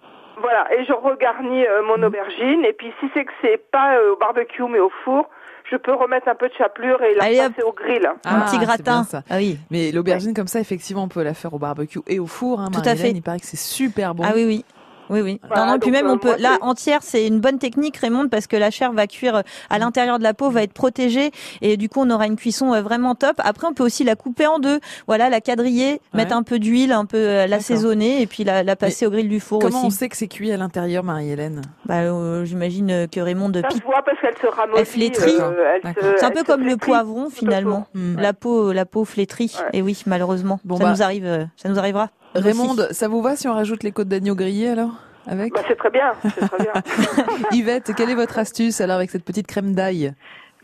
[0.40, 1.87] Voilà, et je regarnis euh, Mm.
[1.87, 2.64] mon aubergine.
[2.64, 5.29] Et puis si c'est que c'est pas euh, au barbecue mais au four,
[5.70, 8.05] je peux remettre un peu de chapelure et la Allez, passer au grill.
[8.07, 8.83] un Ah, petit c'est gratin.
[8.83, 9.22] bien ça.
[9.31, 9.59] Ah oui.
[9.70, 12.61] Mais l'aubergine comme ça, effectivement, on peut la faire au barbecue et au four.
[12.61, 13.11] Hein, Tout à fait.
[13.11, 14.25] Il paraît que c'est super bon.
[14.27, 14.64] Ah oui oui.
[15.11, 15.41] Oui, oui.
[15.47, 18.29] Voilà, non, non, puis même, euh, on peut, là, entière, c'est une bonne technique, Raymond,
[18.29, 21.31] parce que la chair va cuire euh, à l'intérieur de la peau, va être protégée,
[21.61, 23.35] et du coup, on aura une cuisson euh, vraiment top.
[23.45, 24.81] Après, on peut aussi la couper en deux.
[25.07, 29.07] Voilà, la quadriller, mettre un peu d'huile, un peu l'assaisonner, et puis la, la passer
[29.07, 29.87] au grill du four Comment aussi.
[29.87, 31.62] on sait que c'est cuit à l'intérieur, Marie-Hélène?
[31.87, 33.79] Bah, euh, j'imagine que Raymond Ça pique.
[33.79, 34.79] se voit parce qu'elle se ramollit.
[34.81, 35.35] Elle flétrit.
[35.41, 35.79] euh,
[36.17, 37.87] C'est un peu comme le flétrit poivron finalement.
[37.95, 38.19] Hmm.
[38.19, 39.55] La peau, la peau flétrie.
[39.73, 42.09] Et oui, malheureusement, Bon, ça bah, nous arrive, ça nous arrivera.
[42.35, 42.95] Raymond, aussi.
[42.95, 44.92] ça vous va si on rajoute les côtes d'agneau grillées alors
[45.27, 46.73] avec Bah, c'est très bien, c'est très bien.
[47.53, 50.14] Yvette, quelle est votre astuce alors avec cette petite crème d'ail?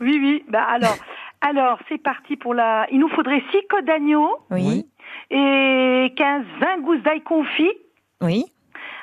[0.01, 0.43] Oui, oui.
[0.49, 0.95] Bah alors,
[1.41, 2.85] alors c'est parti pour la.
[2.91, 4.85] Il nous faudrait 6 côtes d'agneau Oui.
[5.29, 7.71] et 15, 20 gousses d'ail confit.
[8.21, 8.45] Oui.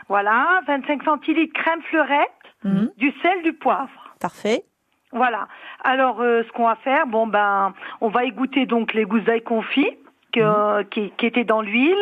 [0.08, 2.30] Voilà, 25 centilitres crème fleurette,
[2.64, 2.90] Mhm.
[2.96, 3.90] du sel, du poivre.
[4.20, 4.64] Parfait.
[5.12, 5.48] Voilà.
[5.84, 9.42] Alors, euh, ce qu'on va faire, bon ben, on va égoutter donc les gousses d'ail
[9.42, 9.88] confit
[10.32, 11.94] que, qui, qui étaient dans l'huile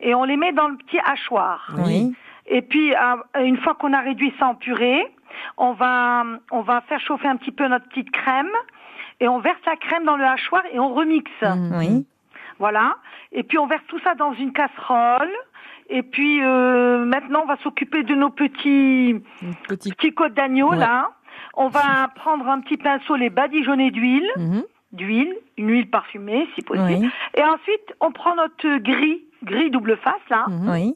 [0.00, 1.70] et on les met dans le petit hachoir.
[1.78, 2.14] Oui.
[2.46, 5.06] Et puis, euh, une fois qu'on a réduit ça en purée,
[5.56, 8.50] on va, on va faire chauffer un petit peu notre petite crème
[9.20, 11.30] et on verse la crème dans le hachoir et on remixe.
[11.74, 12.06] Oui.
[12.58, 12.96] Voilà.
[13.32, 15.30] Et puis on verse tout ça dans une casserole.
[15.90, 19.16] Et puis euh, maintenant on va s'occuper de nos petits
[19.68, 20.76] petits côtes d'agneau Ouais.
[20.78, 21.10] là.
[21.54, 24.28] On va prendre un petit pinceau les badigeonner d'huile,
[24.92, 27.04] d'huile, une huile parfumée si possible.
[27.04, 27.10] Oui.
[27.36, 30.46] Et ensuite on prend notre gris, gris double face là.
[30.48, 30.94] Oui.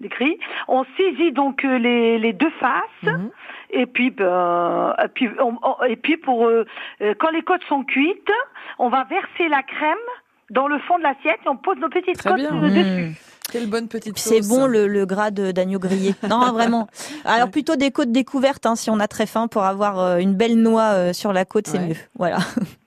[0.00, 0.38] Les gris.
[0.66, 3.14] On saisit donc euh, les, les deux faces.
[3.70, 6.64] Et puis, ben, et puis, on- on- et puis pour euh,
[7.02, 8.32] euh, quand les côtes sont cuites,
[8.78, 9.96] on va verser la crème
[10.48, 12.50] dans le fond de l'assiette et on pose nos petites Très côtes bien.
[12.50, 13.14] dessus.
[13.50, 16.14] Quelle bonne petite c'est bon le, le gras d'agneau grillé.
[16.28, 16.86] Non, vraiment.
[17.24, 20.34] Alors plutôt des côtes découvertes, hein, si on a très fain, pour avoir euh, une
[20.34, 21.88] belle noix euh, sur la côte, c'est Ouais.
[21.88, 21.96] mieux.
[22.18, 22.38] Voilà.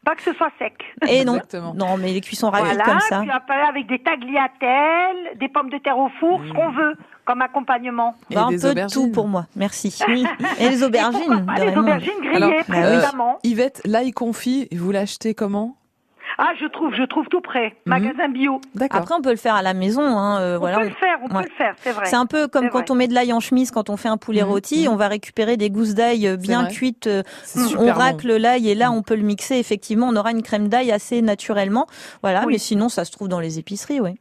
[0.06, 0.73] Pas que ce soit sec.
[1.08, 1.73] Et non, Exactement.
[1.73, 3.19] non, mais les cuissons rapides Voilà, comme ça.
[3.21, 6.95] puis après avec des tagliatelles, des pommes de terre au four, ce qu'on veut
[7.26, 8.15] comme accompagnement.
[8.32, 9.97] Bah, un peu de tout pour moi, merci.
[10.60, 11.45] Et les aubergines.
[11.45, 13.39] pas de les aubergines grillées, Alors, précisément.
[13.43, 15.78] Yvette, l'ail confit, vous l'achetez comment?
[16.38, 17.76] Ah, je trouve, je trouve tout près.
[17.86, 18.60] Magasin bio.
[18.76, 19.02] D'accord.
[19.02, 20.02] Après, on peut le faire à la maison.
[20.04, 20.78] Hein, euh, On voilà.
[20.80, 21.43] peut le faire, on Ouais.
[21.43, 22.06] peut le faire, c'est vrai.
[22.06, 22.91] C'est un peu comme C'est quand vrai.
[22.91, 25.58] on met de l'ail en chemise, quand on fait un poulet rôti, on va récupérer
[25.58, 29.24] des gousses d'ail bien cuites, euh, C'est on racle l'ail et là on peut le
[29.24, 31.88] mixer, effectivement on aura une crème d'ail assez naturellement.
[32.22, 34.15] Voilà, mais sinon ça se trouve dans les épiceries, oui.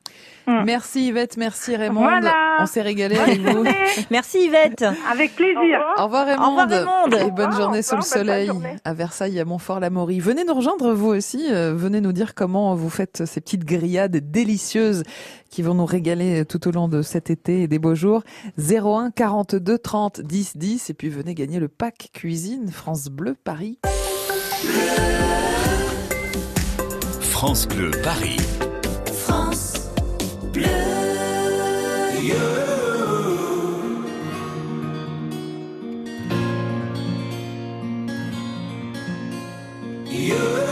[0.46, 2.00] Merci Yvette, merci Raymond.
[2.02, 2.58] Voilà.
[2.60, 3.64] On s'est régalé avec vous.
[4.10, 4.84] Merci Yvette.
[5.10, 5.80] Avec plaisir.
[5.98, 6.42] Au revoir Raymond.
[6.44, 7.26] Au revoir, Raymond.
[7.26, 8.50] Et bonne journée sous le soleil
[8.84, 10.20] à Versailles, à Montfort-la-Maurie.
[10.20, 11.46] Venez nous rejoindre vous aussi.
[11.50, 15.02] euh, venez nous dire comment vous faites ces petites grillades délicieuses
[15.50, 18.22] qui vont nous régaler tout au long de cet été et des beaux jours.
[18.58, 23.78] 01 42 30 10 10 et puis venez gagner le pack cuisine France Bleu Paris.
[27.20, 28.36] France Bleu Paris.
[32.22, 32.62] you.
[40.06, 40.71] You.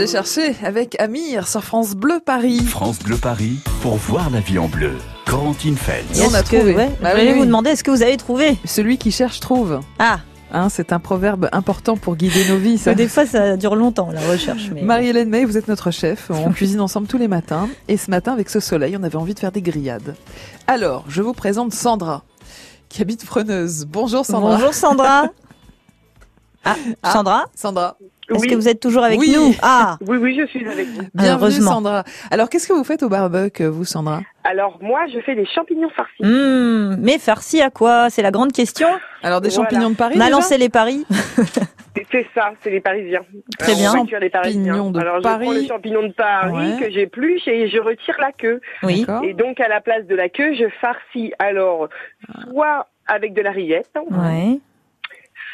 [0.00, 2.60] J'ai cherché avec Amir sur France Bleu Paris.
[2.64, 4.92] France Bleu Paris pour voir la vie en bleu.
[5.26, 6.06] Corentine Feld.
[6.16, 6.74] Et on a que- trouvé.
[6.74, 9.80] ouais, Bah je oui, vous demander, est-ce que vous avez trouvé Celui qui cherche trouve.
[9.98, 10.20] Ah.
[10.52, 12.78] Hein, c'est un proverbe important pour guider nos vies.
[12.78, 12.94] Ça.
[12.94, 14.70] Des fois, ça dure longtemps, la recherche.
[14.74, 14.80] Mais...
[14.80, 16.30] Marie-Hélène May, vous êtes notre chef.
[16.30, 17.68] On cuisine ensemble tous les matins.
[17.86, 20.14] Et ce matin, avec ce soleil, on avait envie de faire des grillades.
[20.66, 22.24] Alors, je vous présente Sandra,
[22.88, 23.84] qui habite Freneuse.
[23.84, 24.54] Bonjour Sandra.
[24.56, 25.24] Bonjour Sandra.
[26.62, 26.76] Ah,
[27.10, 27.96] Sandra Sandra.
[28.30, 28.48] Est-ce Oui.
[28.48, 29.32] que vous êtes toujours avec Oui.
[29.34, 29.54] nous?
[29.62, 31.02] Ah Oui, oui, je suis avec vous.
[31.14, 31.70] Bienvenue Heureusement.
[31.72, 32.04] Sandra.
[32.30, 34.20] Alors, qu'est-ce que vous faites au barbecue, vous Sandra?
[34.44, 36.22] Alors, moi, je fais des champignons farcis.
[36.22, 38.08] Hmm, mais farci à quoi?
[38.10, 38.88] C'est la grande question.
[39.22, 39.64] Alors, des Voilà.
[39.68, 40.36] champignons de Paris On a déjà?
[40.36, 41.04] lancé les paris.
[42.10, 43.20] C'est- ça, c'est les Parisiens.
[43.58, 44.06] Très Alors, bien.
[44.16, 44.64] On les Parisiens.
[44.74, 45.44] Champignons de Alors, je Paris.
[45.46, 46.80] prends le champignon de Paris Ouais.
[46.80, 48.60] que j'épluche et je retire la queue.
[48.84, 49.04] Oui.
[49.24, 51.88] Et donc, à la place de la queue, je farcis alors
[52.48, 54.58] soit avec de la rillette, Ouais.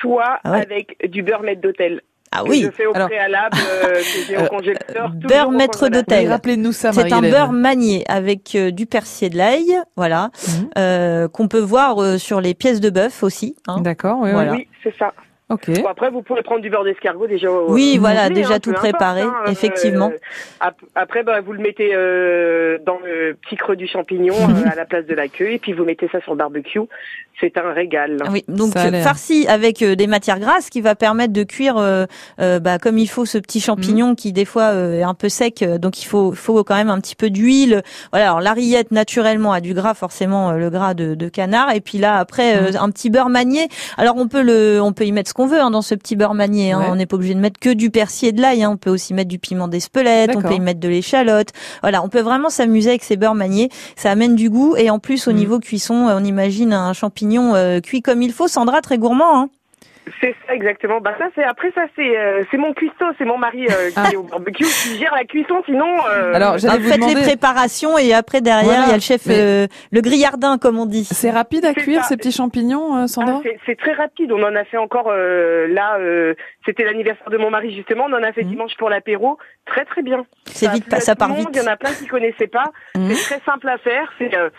[0.00, 0.60] soit Ah ouais.
[0.62, 2.02] avec du beurre maître d'hôtel.
[2.32, 2.62] Ah que oui.
[2.64, 5.08] Je fais au Alors- préalable, euh, que j'ai au Euh, congélateur.
[5.10, 6.28] Beurre maître d'hôtel.
[6.28, 10.68] Rappelez-nous ça, C'est un beurre manié avec euh, du persil et de l'ail, voilà, Mhm.
[10.78, 13.56] euh, qu'on peut voir euh, sur les pièces de bœuf aussi.
[13.68, 13.80] hein.
[13.80, 14.52] D'accord, oui, Voilà.
[14.52, 15.12] Oui, c'est ça.
[15.48, 15.70] Ok.
[15.80, 17.48] Bon, après, vous pouvez prendre du beurre d'escargot déjà.
[17.48, 20.10] au- Oui, au voilà, déjà hein, tout préparé, hein, effectivement.
[20.58, 24.64] ap- après, bah, vous le mettez euh, dans le petit creux du champignon Mhm.
[24.66, 26.80] euh, à la place de la queue, et puis vous mettez ça sur le barbecue.
[27.40, 28.16] C'est un régal.
[28.30, 28.72] Oui, donc
[29.02, 32.06] farci avec euh, des matières grasses qui va permettre de cuire euh,
[32.40, 35.28] euh, bah, comme il faut ce petit champignon qui des fois euh, est un peu
[35.28, 37.82] sec, euh, donc il faut faut quand même un petit peu d'huile.
[38.12, 41.72] Voilà, alors la rillette naturellement a du gras, forcément euh, le gras de, de canard,
[41.74, 43.68] et puis là après euh, un petit beurre manié.
[43.98, 46.16] Alors on peut le, on peut y mettre ce qu'on veut hein, dans ce petit
[46.16, 46.72] beurre manié.
[46.72, 46.78] hein.
[46.80, 46.86] Ouais.
[46.90, 48.62] On n'est pas obligé de mettre que du persil et de l'ail.
[48.62, 48.70] hein.
[48.72, 51.48] On peut aussi mettre du piment d'Espelette, on peut y mettre de l'échalote.
[51.82, 53.68] Voilà, on peut vraiment s'amuser avec ces beurres maniés.
[53.96, 55.36] Ça amène du goût et en plus au Mm.
[55.36, 58.48] niveau cuisson, on imagine un champignon euh, cuit comme il faut.
[58.48, 59.40] Sandra, très gourmand.
[59.42, 59.48] Hein.
[60.20, 61.00] C'est ça exactement.
[61.00, 64.12] Bah ça c'est après ça c'est euh, c'est mon cuistot, c'est mon mari euh, qui
[64.12, 65.60] est au barbecue qui gère la cuisson.
[65.66, 65.88] Sinon.
[66.08, 68.92] euh, Alors, j'allais Ah, vous faites demander- les préparations et après derrière Voilà, il y
[68.92, 71.04] a le chef, mais- euh, le grillardin comme on dit.
[71.04, 72.10] C'est rapide à cuire ça.
[72.10, 74.30] ces petits champignons, euh, Sandra Ah, c'est- très rapide.
[74.30, 75.96] On en a fait encore euh, là.
[75.98, 78.04] euh, C'était l'anniversaire de mon mari justement.
[78.08, 78.50] On en a fait Mhm.
[78.50, 79.38] dimanche pour l'apéro.
[79.66, 80.24] Très très bien.
[80.46, 81.38] C'est vite, ça part monde.
[81.38, 81.48] vite.
[81.52, 82.70] Il y en a plein qui connaissaient pas.
[82.94, 83.10] Mhm.
[83.12, 84.12] C'est très simple à faire.
[84.18, 84.50] C'est euh,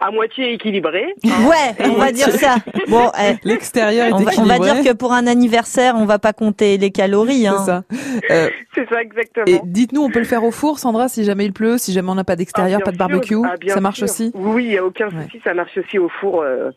[0.00, 1.14] à moitié équilibré.
[1.24, 2.56] Ouais, on va dire ça.
[2.88, 6.18] Bon, eh, L'extérieur est on, va, on va dire que pour un anniversaire, on va
[6.18, 7.46] pas compter les calories.
[7.46, 7.56] Hein.
[7.58, 7.82] C'est ça.
[8.30, 9.46] Euh, C'est ça exactement.
[9.46, 12.10] et dites-nous, on peut le faire au four, Sandra, si jamais il pleut, si jamais
[12.10, 13.42] on n'a pas d'extérieur, Ah, pas de barbecue, sûr.
[13.44, 14.04] Ah, ça marche sûr.
[14.04, 14.30] aussi.
[14.34, 15.24] Oui, il y a aucun Ouais.
[15.24, 15.40] souci.
[15.44, 16.42] Ça marche aussi au four.
[16.42, 16.70] euh,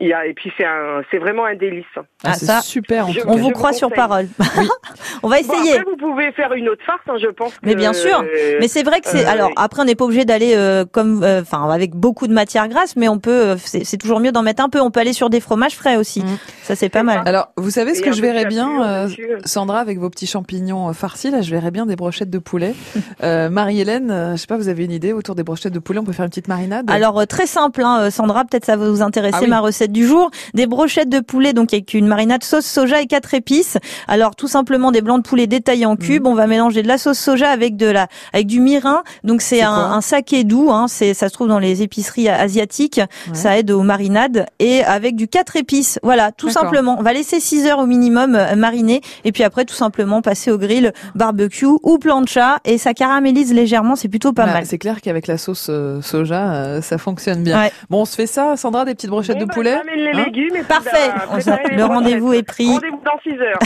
[0.00, 1.84] il y a et puis c'est un, c'est vraiment un délice.
[2.24, 3.06] Ah, c'est ça, super.
[3.08, 4.26] en je- tout On vous croit sur parole.
[5.22, 5.78] on va Bon, essayer.
[5.78, 7.52] après, vous pouvez faire une autre farce, hein, je pense.
[7.62, 8.20] Mais que, bien sûr.
[8.20, 10.84] euh, Mais c'est vrai que c'est euh, alors après on n'est pas obligé d'aller euh,
[10.84, 14.20] comme euh, enfin avec beaucoup de matière grasse, mais on peut euh, c'est c'est toujours
[14.20, 14.80] mieux d'en mettre un peu.
[14.80, 16.22] On peut aller sur des fromages frais aussi.
[16.22, 16.38] Mm.
[16.62, 17.22] Ça c'est pas mal.
[17.26, 19.08] Alors, vous savez ce Et que je verrais bien, euh.
[19.44, 22.74] Sandra, avec vos petits champignons farcis, là, je verrais bien des brochettes de poulet.
[23.22, 25.98] Euh, Marie-Hélène, euh, je sais pas, vous avez une idée autour des brochettes de poulet?
[26.00, 26.90] On peut faire une petite marinade?
[26.90, 29.48] Alors euh, très simple, hein, Sandra, peut-être ça va vous intéresser Ah oui.
[29.50, 30.30] ma recette du jour.
[30.54, 33.78] Des brochettes de poulet donc avec une marinade sauce soja et quatre épices.
[34.08, 36.26] Alors tout simplement des blancs de poulet détaillés en cubes.
[36.26, 39.02] On va mélanger de la sauce soja avec de la avec du mirin.
[39.24, 40.70] Donc c'est un, un saké doux.
[40.70, 43.00] Hein, c'est ça se trouve dans les épiceries asiatiques.
[43.32, 45.98] Ça aide aux marinades et avec du quatre épices.
[46.02, 46.96] Voilà, tout simplement.
[46.98, 50.50] On va laisser 6 heures au minimum euh, mariner et puis après tout simplement passer
[50.50, 53.96] au grill, barbecue ou plancha et ça caramélise légèrement.
[53.96, 54.66] C'est plutôt pas Bah, mal.
[54.66, 57.60] C'est clair qu'avec la sauce euh, soja, euh, ça fonctionne bien.
[57.60, 57.72] Ouais.
[57.90, 59.54] Bon, on se fait ça, Sandra, des petites brochettes de bah,
[59.96, 60.56] les hein légumes.
[60.56, 61.10] Et Parfait.
[61.14, 61.36] bah, On
[61.76, 62.66] le rendez-vous est pris.
[62.66, 63.58] Rendez-vous dans 6 heures.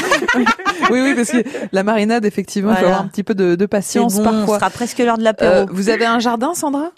[0.91, 1.39] Oui, oui, parce que
[1.73, 4.55] la marinade, effectivement, il faut avoir un petit peu de, patience bon, parfois.
[4.55, 5.53] ce sera presque l'heure de l'apéro.
[5.53, 6.93] Euh, vous avez un jardin, Sandra?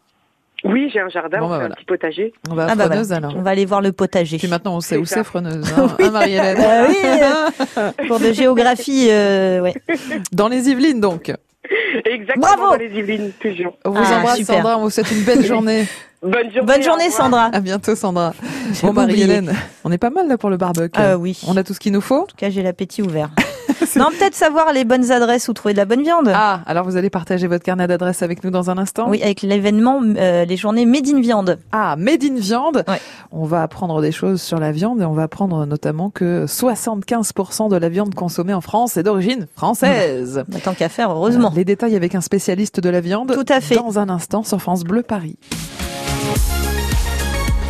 [0.64, 1.72] Oui, j'ai un jardin, Bon, on bah, voilà.
[1.72, 2.32] un petit potager.
[2.50, 3.34] On va à Ah bah Freneuse alors.
[3.36, 4.36] On va aller voir le potager.
[4.36, 5.24] Puis maintenant, on sait où C'est.
[5.24, 6.58] Freneuse, hein, hein, Marie-Hélène
[6.88, 6.96] oui,
[7.78, 9.74] euh, cours de géographie, euh, ouais.
[10.32, 11.32] Dans les Yvelines, donc.
[12.04, 12.62] Exactement Bravo.
[12.72, 13.76] dans les Yvelines, toujours.
[13.84, 14.56] On vous Ah, embrasse, super.
[14.56, 14.78] Sandra.
[14.78, 15.86] On vous souhaite une belle journée.
[16.22, 16.60] Bonne journée.
[16.62, 17.10] Bonne journée.
[17.10, 17.44] Sandra.
[17.52, 18.34] À bientôt, Sandra.
[18.82, 18.92] Bon.
[18.92, 19.54] Marie-Hélène,
[19.84, 21.00] on est pas mal là pour le barbecue.
[21.00, 21.40] Euh, oui.
[21.46, 22.22] On a tout ce qu'il nous faut.
[22.22, 23.30] En tout cas, j'ai l'appétit ouvert.
[23.96, 26.30] non, peut-être savoir les bonnes adresses où trouver de la bonne viande.
[26.34, 29.42] Ah, alors vous allez partager votre carnet d'adresses avec nous dans un instant Oui, avec
[29.42, 31.58] l'événement, euh, les journées Made in Viande.
[31.72, 32.84] Ah, Made in Viande.
[32.88, 33.00] Ouais.
[33.32, 37.70] On va apprendre des choses sur la viande et on va apprendre notamment que 75%
[37.70, 40.44] de la viande consommée en France est d'origine française.
[40.64, 41.52] Tant qu'à faire, heureusement.
[41.54, 43.32] Les détails avec un spécialiste de la viande.
[43.32, 43.76] Tout à fait.
[43.76, 45.36] Dans un instant sur France Bleu Paris.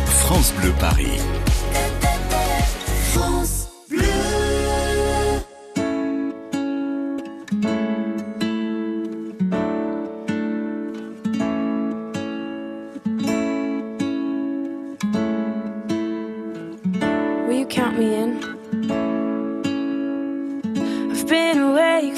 [0.07, 1.19] France Bleu Paris.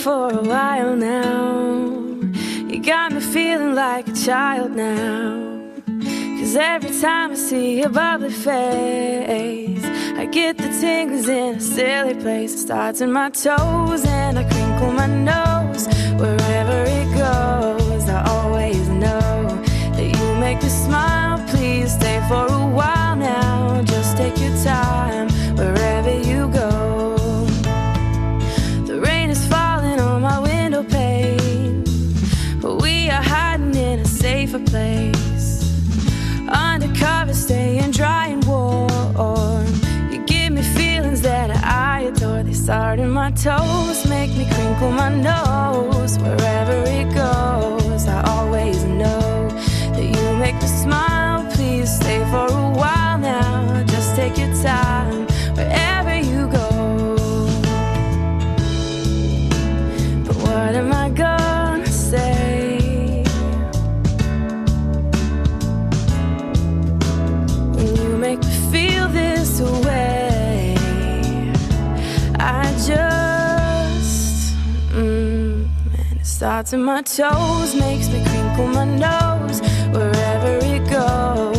[0.03, 1.93] For a while now.
[2.67, 5.61] You got me feeling like a child now.
[6.39, 9.85] Cause every time I see your bubbly face,
[10.21, 12.53] I get the tingles in a silly place.
[12.53, 15.87] It starts in my toes and I crinkle my nose.
[16.19, 19.63] Wherever it goes, I always know
[19.95, 21.41] that you make me smile.
[21.47, 23.81] Please stay for a while now.
[23.83, 26.32] Just take your time wherever you
[38.33, 39.67] and warm.
[40.11, 42.43] You give me feelings that I adore.
[42.43, 46.17] They start in my toes, make me crinkle my nose.
[46.19, 47.82] Wherever it goes,
[76.43, 79.61] starts in my toes, makes me crinkle my nose.
[79.93, 81.52] Wherever it goes,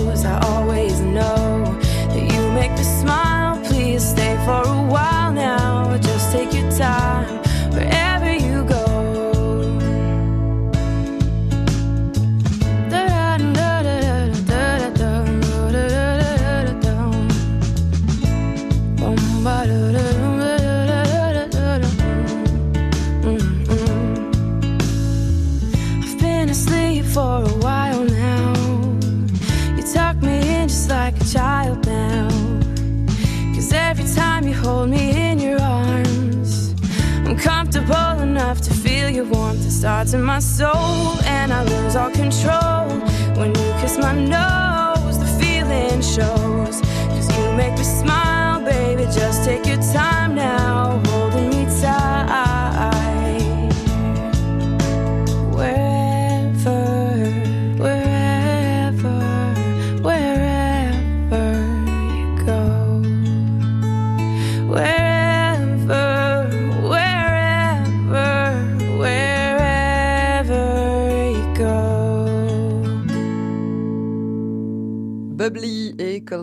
[40.35, 41.03] my soul,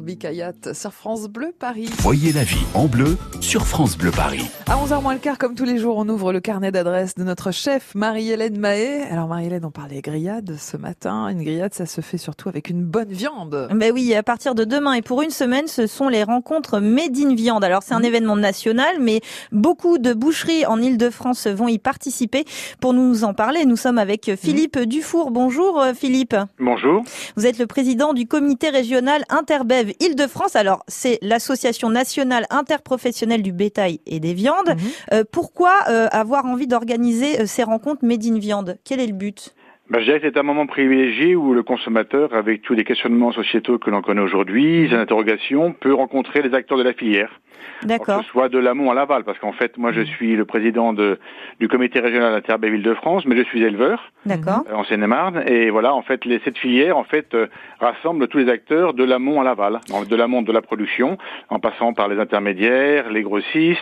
[0.02, 1.88] Colby Kayat sur France Bleu Paris.
[2.00, 4.50] Voyez la vie en bleu sur France Bleu Paris.
[4.66, 7.24] À 11h moins le quart, comme tous les jours, on ouvre le carnet d'adresse de
[7.24, 9.04] notre chef Marie-Hélène Mahé.
[9.12, 11.28] Alors Marie-Hélène, on parlait grillade ce matin.
[11.28, 13.68] Une grillade, ça se fait surtout avec une bonne viande.
[13.76, 17.16] Ben oui, à partir de demain et pour une semaine, ce sont les rencontres Made
[17.20, 17.64] in Viande.
[17.64, 19.22] Alors c'est un événement national, mais
[19.52, 22.46] beaucoup de boucheries en Ile-de-France vont y participer.
[22.80, 25.30] Pour nous en parler, nous sommes avec Philippe Dufour.
[25.30, 26.36] Bonjour euh, Philippe.
[26.60, 27.04] Bonjour.
[27.36, 30.56] Vous êtes le président du comité régional Interbev Île-de-France.
[30.56, 34.76] Alors, c'est l'association nationale interprofessionnelle du bétail et des viandes.
[35.14, 38.78] Euh, pourquoi euh, avoir envie d'organiser euh, ces rencontres Made in Viande?
[38.86, 39.54] Quel est le but?
[39.90, 43.34] Ben, je dirais que c'est un moment privilégié où le consommateur, avec tous les questionnements
[43.34, 47.42] sociétaux que l'on connaît aujourd'hui, les interrogations, peut rencontrer les acteurs de la filière.
[47.84, 48.20] D'accord.
[48.20, 50.94] Que ce soit de l'amont à l'aval, parce qu'en fait, moi, je suis le président
[50.94, 51.20] de,
[51.60, 54.12] du comité régional Interbev Île-de-France, mais je suis éleveur.
[54.26, 54.64] D'accord.
[54.70, 55.44] euh, en Seine-et-Marne.
[55.48, 57.48] Et voilà, en fait, les, cette filière, en fait, euh,
[57.80, 61.18] rassemble tous les acteurs de l'amont à l'aval, de l'amont de la production,
[61.50, 63.80] en passant par les intermédiaires, les grossistes,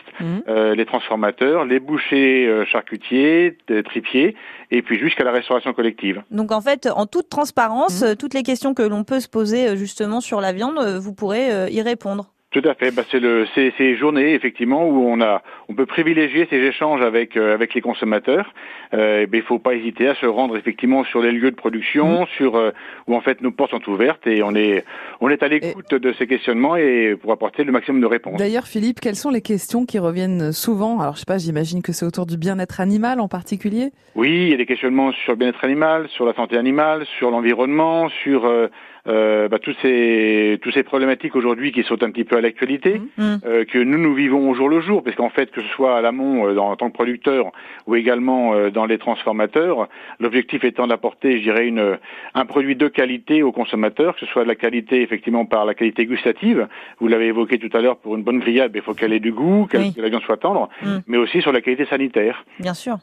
[0.47, 4.36] euh, les transformateurs, les bouchers euh, charcutiers, tripiers,
[4.71, 6.21] et puis jusqu'à la restauration collective.
[6.32, 9.75] Donc en fait, en toute transparence, euh, toutes les questions que l'on peut se poser
[9.75, 12.32] justement sur la viande, vous pourrez euh, y répondre.
[12.51, 12.89] Tout à fait.
[12.89, 16.99] Bah, c'est le, c'est ces journées effectivement où on a, on peut privilégier ces échanges
[16.99, 18.51] avec euh, avec les consommateurs.
[18.95, 22.55] Euh, il faut pas hésiter à se rendre effectivement sur les lieux de production, sur
[22.55, 22.71] euh,
[23.05, 24.83] où en fait nos portes sont ouvertes et on est
[25.21, 28.39] on est à l'écoute de ces questionnements et pour apporter le maximum de réponses.
[28.39, 30.99] D'ailleurs, Philippe, quelles sont les questions qui reviennent souvent?
[30.99, 33.91] Alors, je sais pas, j'imagine que c'est autour du bien-être animal en particulier.
[34.15, 37.29] Oui, il y a des questionnements sur le bien-être animal, sur la santé animale, sur
[37.29, 38.49] l'environnement, sur
[39.07, 43.01] euh, bah, tous ces tous ces problématiques aujourd'hui qui sont un petit peu à l'actualité,
[43.19, 45.97] euh, que nous nous vivons au jour le jour, parce qu'en fait que ce soit
[45.97, 47.51] à l'amont euh, en tant que producteur
[47.87, 49.87] ou également euh, dans les transformateurs,
[50.19, 51.97] l'objectif étant d'apporter, je dirais, une
[52.35, 55.73] un produit de qualité aux consommateurs, que ce soit de la qualité effectivement par la
[55.73, 56.67] qualité gustative,
[56.99, 59.31] vous l'avez évoqué tout à l'heure pour une bonne grillade, il faut qu'elle ait du
[59.31, 60.99] goût, que la viande soit tendre, Mm.
[61.07, 62.45] mais aussi sur la qualité sanitaire.
[62.59, 62.97] Bien sûr.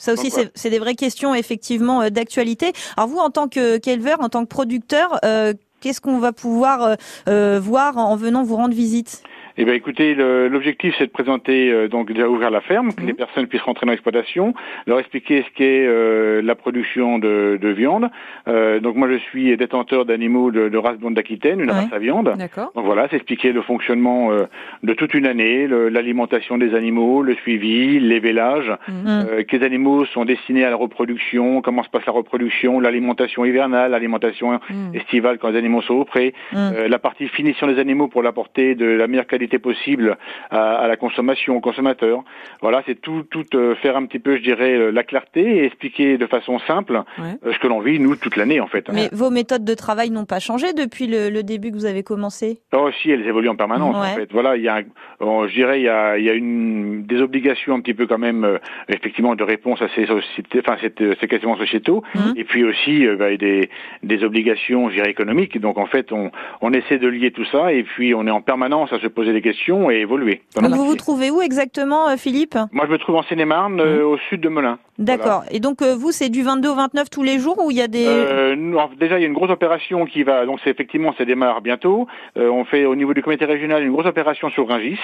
[0.00, 0.48] Ça aussi, voilà.
[0.54, 2.72] c'est des vraies questions effectivement euh, d'actualité.
[2.96, 6.96] Alors vous, en tant que qu'éleveur, en tant que producteur, euh, qu'est-ce qu'on va pouvoir
[7.28, 9.22] euh, voir en venant vous rendre visite?
[9.62, 13.12] Eh bien, écoutez, l'objectif, c'est de présenter, euh, donc déjà ouvrir la ferme, que les
[13.12, 14.54] personnes puissent rentrer dans l'exploitation,
[14.86, 18.08] leur expliquer ce qu'est euh, la production de, de viande.
[18.48, 21.98] Euh, donc moi, je suis détenteur d'animaux de, de race blonde d'Aquitaine, une race à
[21.98, 22.32] viande.
[22.38, 22.72] D'accord.
[22.74, 24.46] Donc voilà, c'est expliquer le fonctionnement euh,
[24.82, 30.64] de toute une année, l'alimentation des animaux, le suivi, l'évélage, euh, quels animaux sont destinés
[30.64, 34.58] à la reproduction, comment se passe la reproduction, l'alimentation hivernale, l'alimentation
[34.94, 38.74] estivale quand les animaux sont au pré, euh, la partie finition des animaux pour l'apporter
[38.74, 40.16] de la meilleure qualité possible
[40.50, 42.22] à, à la consommation, au consommateur.
[42.60, 45.64] Voilà, c'est tout, tout euh, faire un petit peu, je dirais, euh, la clarté et
[45.64, 48.88] expliquer de façon simple euh, ce que l'on vit, nous, toute l'année en fait.
[48.92, 52.02] Mais vos méthodes de travail n'ont pas changé depuis le, le début que vous avez
[52.02, 52.58] commencé?
[52.72, 53.96] Là aussi, elles évoluent en permanence.
[53.96, 54.82] En fait, voilà, il y a,
[55.18, 58.06] bon, je dirais, il y a, il y a une des obligations un petit peu
[58.06, 62.02] quand même, euh, effectivement, de réponse à ces sociétés, enfin, ces questionnements sociétaux,
[62.36, 63.70] et puis aussi euh, bah, des,
[64.02, 65.58] des obligations, je dirais, économiques.
[65.58, 66.30] Donc, en fait, on,
[66.60, 69.32] on essaie de lier tout ça, et puis on est en permanence à se poser
[69.32, 70.42] des questions et évoluer.
[70.56, 72.56] vous vous trouvez où exactement, euh, Philippe?
[72.72, 74.78] Moi, je me trouve en Seine-et-Marne, euh, au sud de Melun.
[75.00, 75.44] D'accord.
[75.50, 77.82] Et donc euh, vous, c'est du 22 au 29 tous les jours ou il y
[77.82, 78.06] a des...
[78.06, 78.54] Euh,
[78.98, 82.06] déjà, il y a une grosse opération qui va, donc c'est effectivement, ça démarre bientôt.
[82.36, 84.98] Euh, on fait au niveau du comité régional une grosse opération sur Rungis,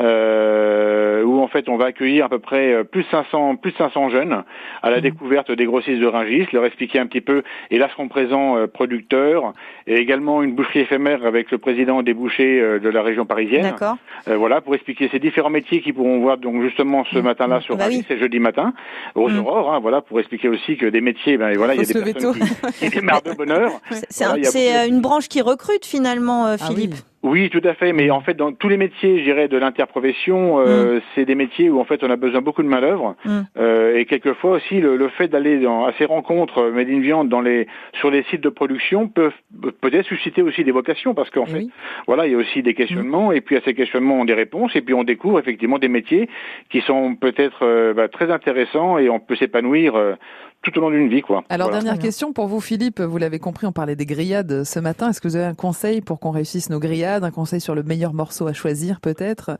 [0.00, 3.76] euh, où en fait on va accueillir à peu près plus de 500, plus de
[3.78, 4.44] 500 jeunes
[4.82, 7.42] à la découverte des grossistes de Rungis, leur expliquer un petit peu.
[7.70, 9.52] Et là seront présents euh, producteurs
[9.86, 13.62] et également une boucherie éphémère avec le président des bouchers euh, de la région parisienne.
[13.62, 13.96] D'accord.
[14.28, 17.76] Euh, voilà, pour expliquer ces différents métiers qui pourront voir donc justement ce matin-là sur
[17.76, 18.18] Bah Rungis, oui.
[18.18, 18.72] jeudi matin,
[19.38, 22.12] aurores, hein, voilà, pour expliquer aussi que des métiers, ben voilà, il y a des
[22.12, 22.34] personnes
[22.78, 23.72] qui, qui démarrent de bonne heure.
[24.10, 26.94] C'est Voilà, un- beaucoup- euh, une branche qui recrute finalement, euh, Philippe.
[26.94, 27.92] Oui, tout à fait.
[27.92, 31.68] Mais en fait, dans tous les métiers, je dirais, de l'interprofession, euh, c'est des métiers
[31.70, 33.16] où en fait on a besoin beaucoup de main d'œuvre.
[33.24, 33.40] Mm.
[33.58, 37.00] Euh, et quelquefois aussi, le, le fait d'aller dans- à ces rencontres euh, Made in
[37.00, 39.30] Viande dans les sur les sites de production peut
[39.80, 41.66] peut-être susciter aussi des vocations parce qu'en fait,
[42.06, 44.34] voilà, il y a aussi des questionnements et puis à ces questionnements on a des
[44.34, 46.28] réponses et puis on découvre effectivement des métiers
[46.70, 50.14] qui sont peut-être euh, bah, très intéressants et on peut s'épanouir euh,
[50.62, 51.44] tout au long d'une vie, quoi.
[51.48, 51.82] Alors, Voilà.
[51.82, 53.00] dernière question pour vous, Philippe.
[53.00, 55.10] Vous l'avez compris, on parlait des grillades ce matin.
[55.10, 57.82] Est-ce que vous avez un conseil pour qu'on réussisse nos grillades Un conseil sur le
[57.82, 59.56] meilleur morceau à choisir, peut-être?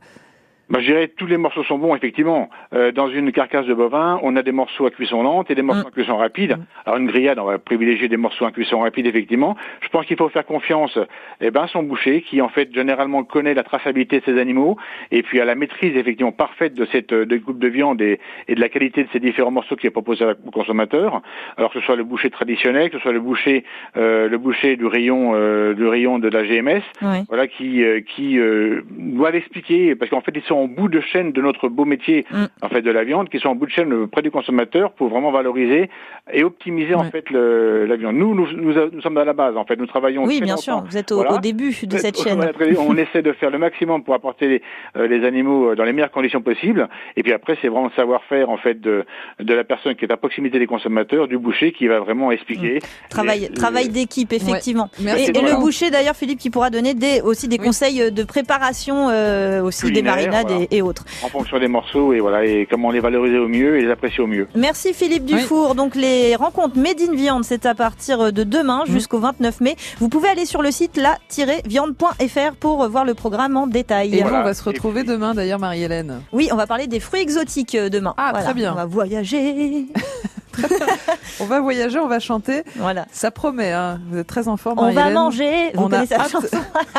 [0.69, 2.49] Bah, je dirais tous les morceaux sont bons, effectivement.
[2.73, 5.61] Euh, dans une carcasse de bovin, on a des morceaux à cuisson lente et des
[5.61, 6.57] morceaux à cuisson rapide.
[6.85, 9.55] Alors une grillade, on va privilégier des morceaux à cuisson rapide, effectivement.
[9.81, 10.97] Je pense qu'il faut faire confiance
[11.41, 14.77] eh ben, à son boucher, qui en fait généralement connaît la traçabilité de ses animaux,
[15.11, 18.55] et puis à la maîtrise effectivement parfaite de cette euh, découpe de viande et, et
[18.55, 21.21] de la qualité de ces différents morceaux qui est proposé au consommateur.
[21.57, 23.63] Alors que ce soit le boucher traditionnel, que ce soit le boucher,
[23.97, 26.81] euh, le boucher du rayon, euh, du rayon de la GMS,
[27.27, 30.99] voilà, qui, euh, qui euh, doivent expliquer, parce qu'en fait, ils sont en bout de
[31.01, 32.25] chaîne de notre beau métier,
[32.61, 34.91] en fait, de la viande, qui sont en bout de chaîne euh, près du consommateur
[34.91, 35.89] pour vraiment valoriser
[36.31, 38.15] et optimiser, en fait, le, la viande.
[38.15, 40.55] Nous, nous, nous, nous sommes à la base, en fait, nous travaillons Oui, très bien
[40.55, 40.61] longtemps.
[40.79, 40.83] sûr.
[40.89, 41.33] Vous êtes au, Voilà.
[41.35, 42.51] au début de cette Euh, chaîne.
[42.79, 44.61] on essaie de faire le maximum pour apporter les,
[44.97, 46.87] euh, les animaux euh, dans les meilleures conditions possibles.
[47.17, 49.05] Et puis après, c'est vraiment le savoir-faire en fait de,
[49.39, 52.79] de la personne qui est à proximité des consommateurs, du boucher, qui va vraiment expliquer.
[53.09, 54.89] Travail, les- travail d'équipe, effectivement.
[55.01, 55.31] Merci.
[55.31, 59.61] Et, le boucher, d'ailleurs, Philippe, qui pourra donner des, aussi des conseils de préparation, euh,
[59.63, 60.65] aussi des marinades voilà.
[60.71, 61.05] et, et autres.
[61.23, 64.23] En fonction des morceaux et voilà et comment les valoriser au mieux et les apprécier
[64.23, 64.47] au mieux.
[64.55, 65.75] Merci Philippe Dufour.
[65.75, 68.91] Donc les rencontres Made in Viande, c'est à partir de demain Mmh.
[68.91, 69.75] jusqu'au 29 mai.
[69.99, 74.15] Vous pouvez aller sur le site la-viande.fr pour voir le programme en détail.
[74.17, 76.21] Et nous, on va se retrouver demain, d'ailleurs, Marie-Hélène.
[76.31, 78.13] Oui, on va parler des fruits exotiques euh, demain.
[78.17, 78.71] Ah, Voilà, très bien.
[78.71, 79.85] On va voyager.
[81.39, 82.63] On va voyager, on va chanter.
[82.75, 83.05] Voilà.
[83.11, 83.99] Ça promet, hein.
[84.09, 85.13] Vous êtes très en forme, On va Marie-Hélène.
[85.13, 85.71] manger.
[85.73, 86.57] Vous On connaissez la chanson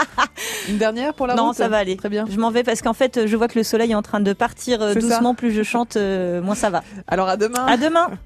[0.69, 1.97] Une dernière pour la Non, route ça va aller.
[1.97, 2.25] Très bien.
[2.31, 4.33] Je m'en vais parce qu'en fait, je vois que le soleil est en train de
[4.33, 5.01] partir euh, ça.
[5.01, 5.35] doucement.
[5.35, 6.83] Plus je chante, euh, moins ça va.
[7.07, 7.67] Alors à demain.
[7.67, 8.09] À demain.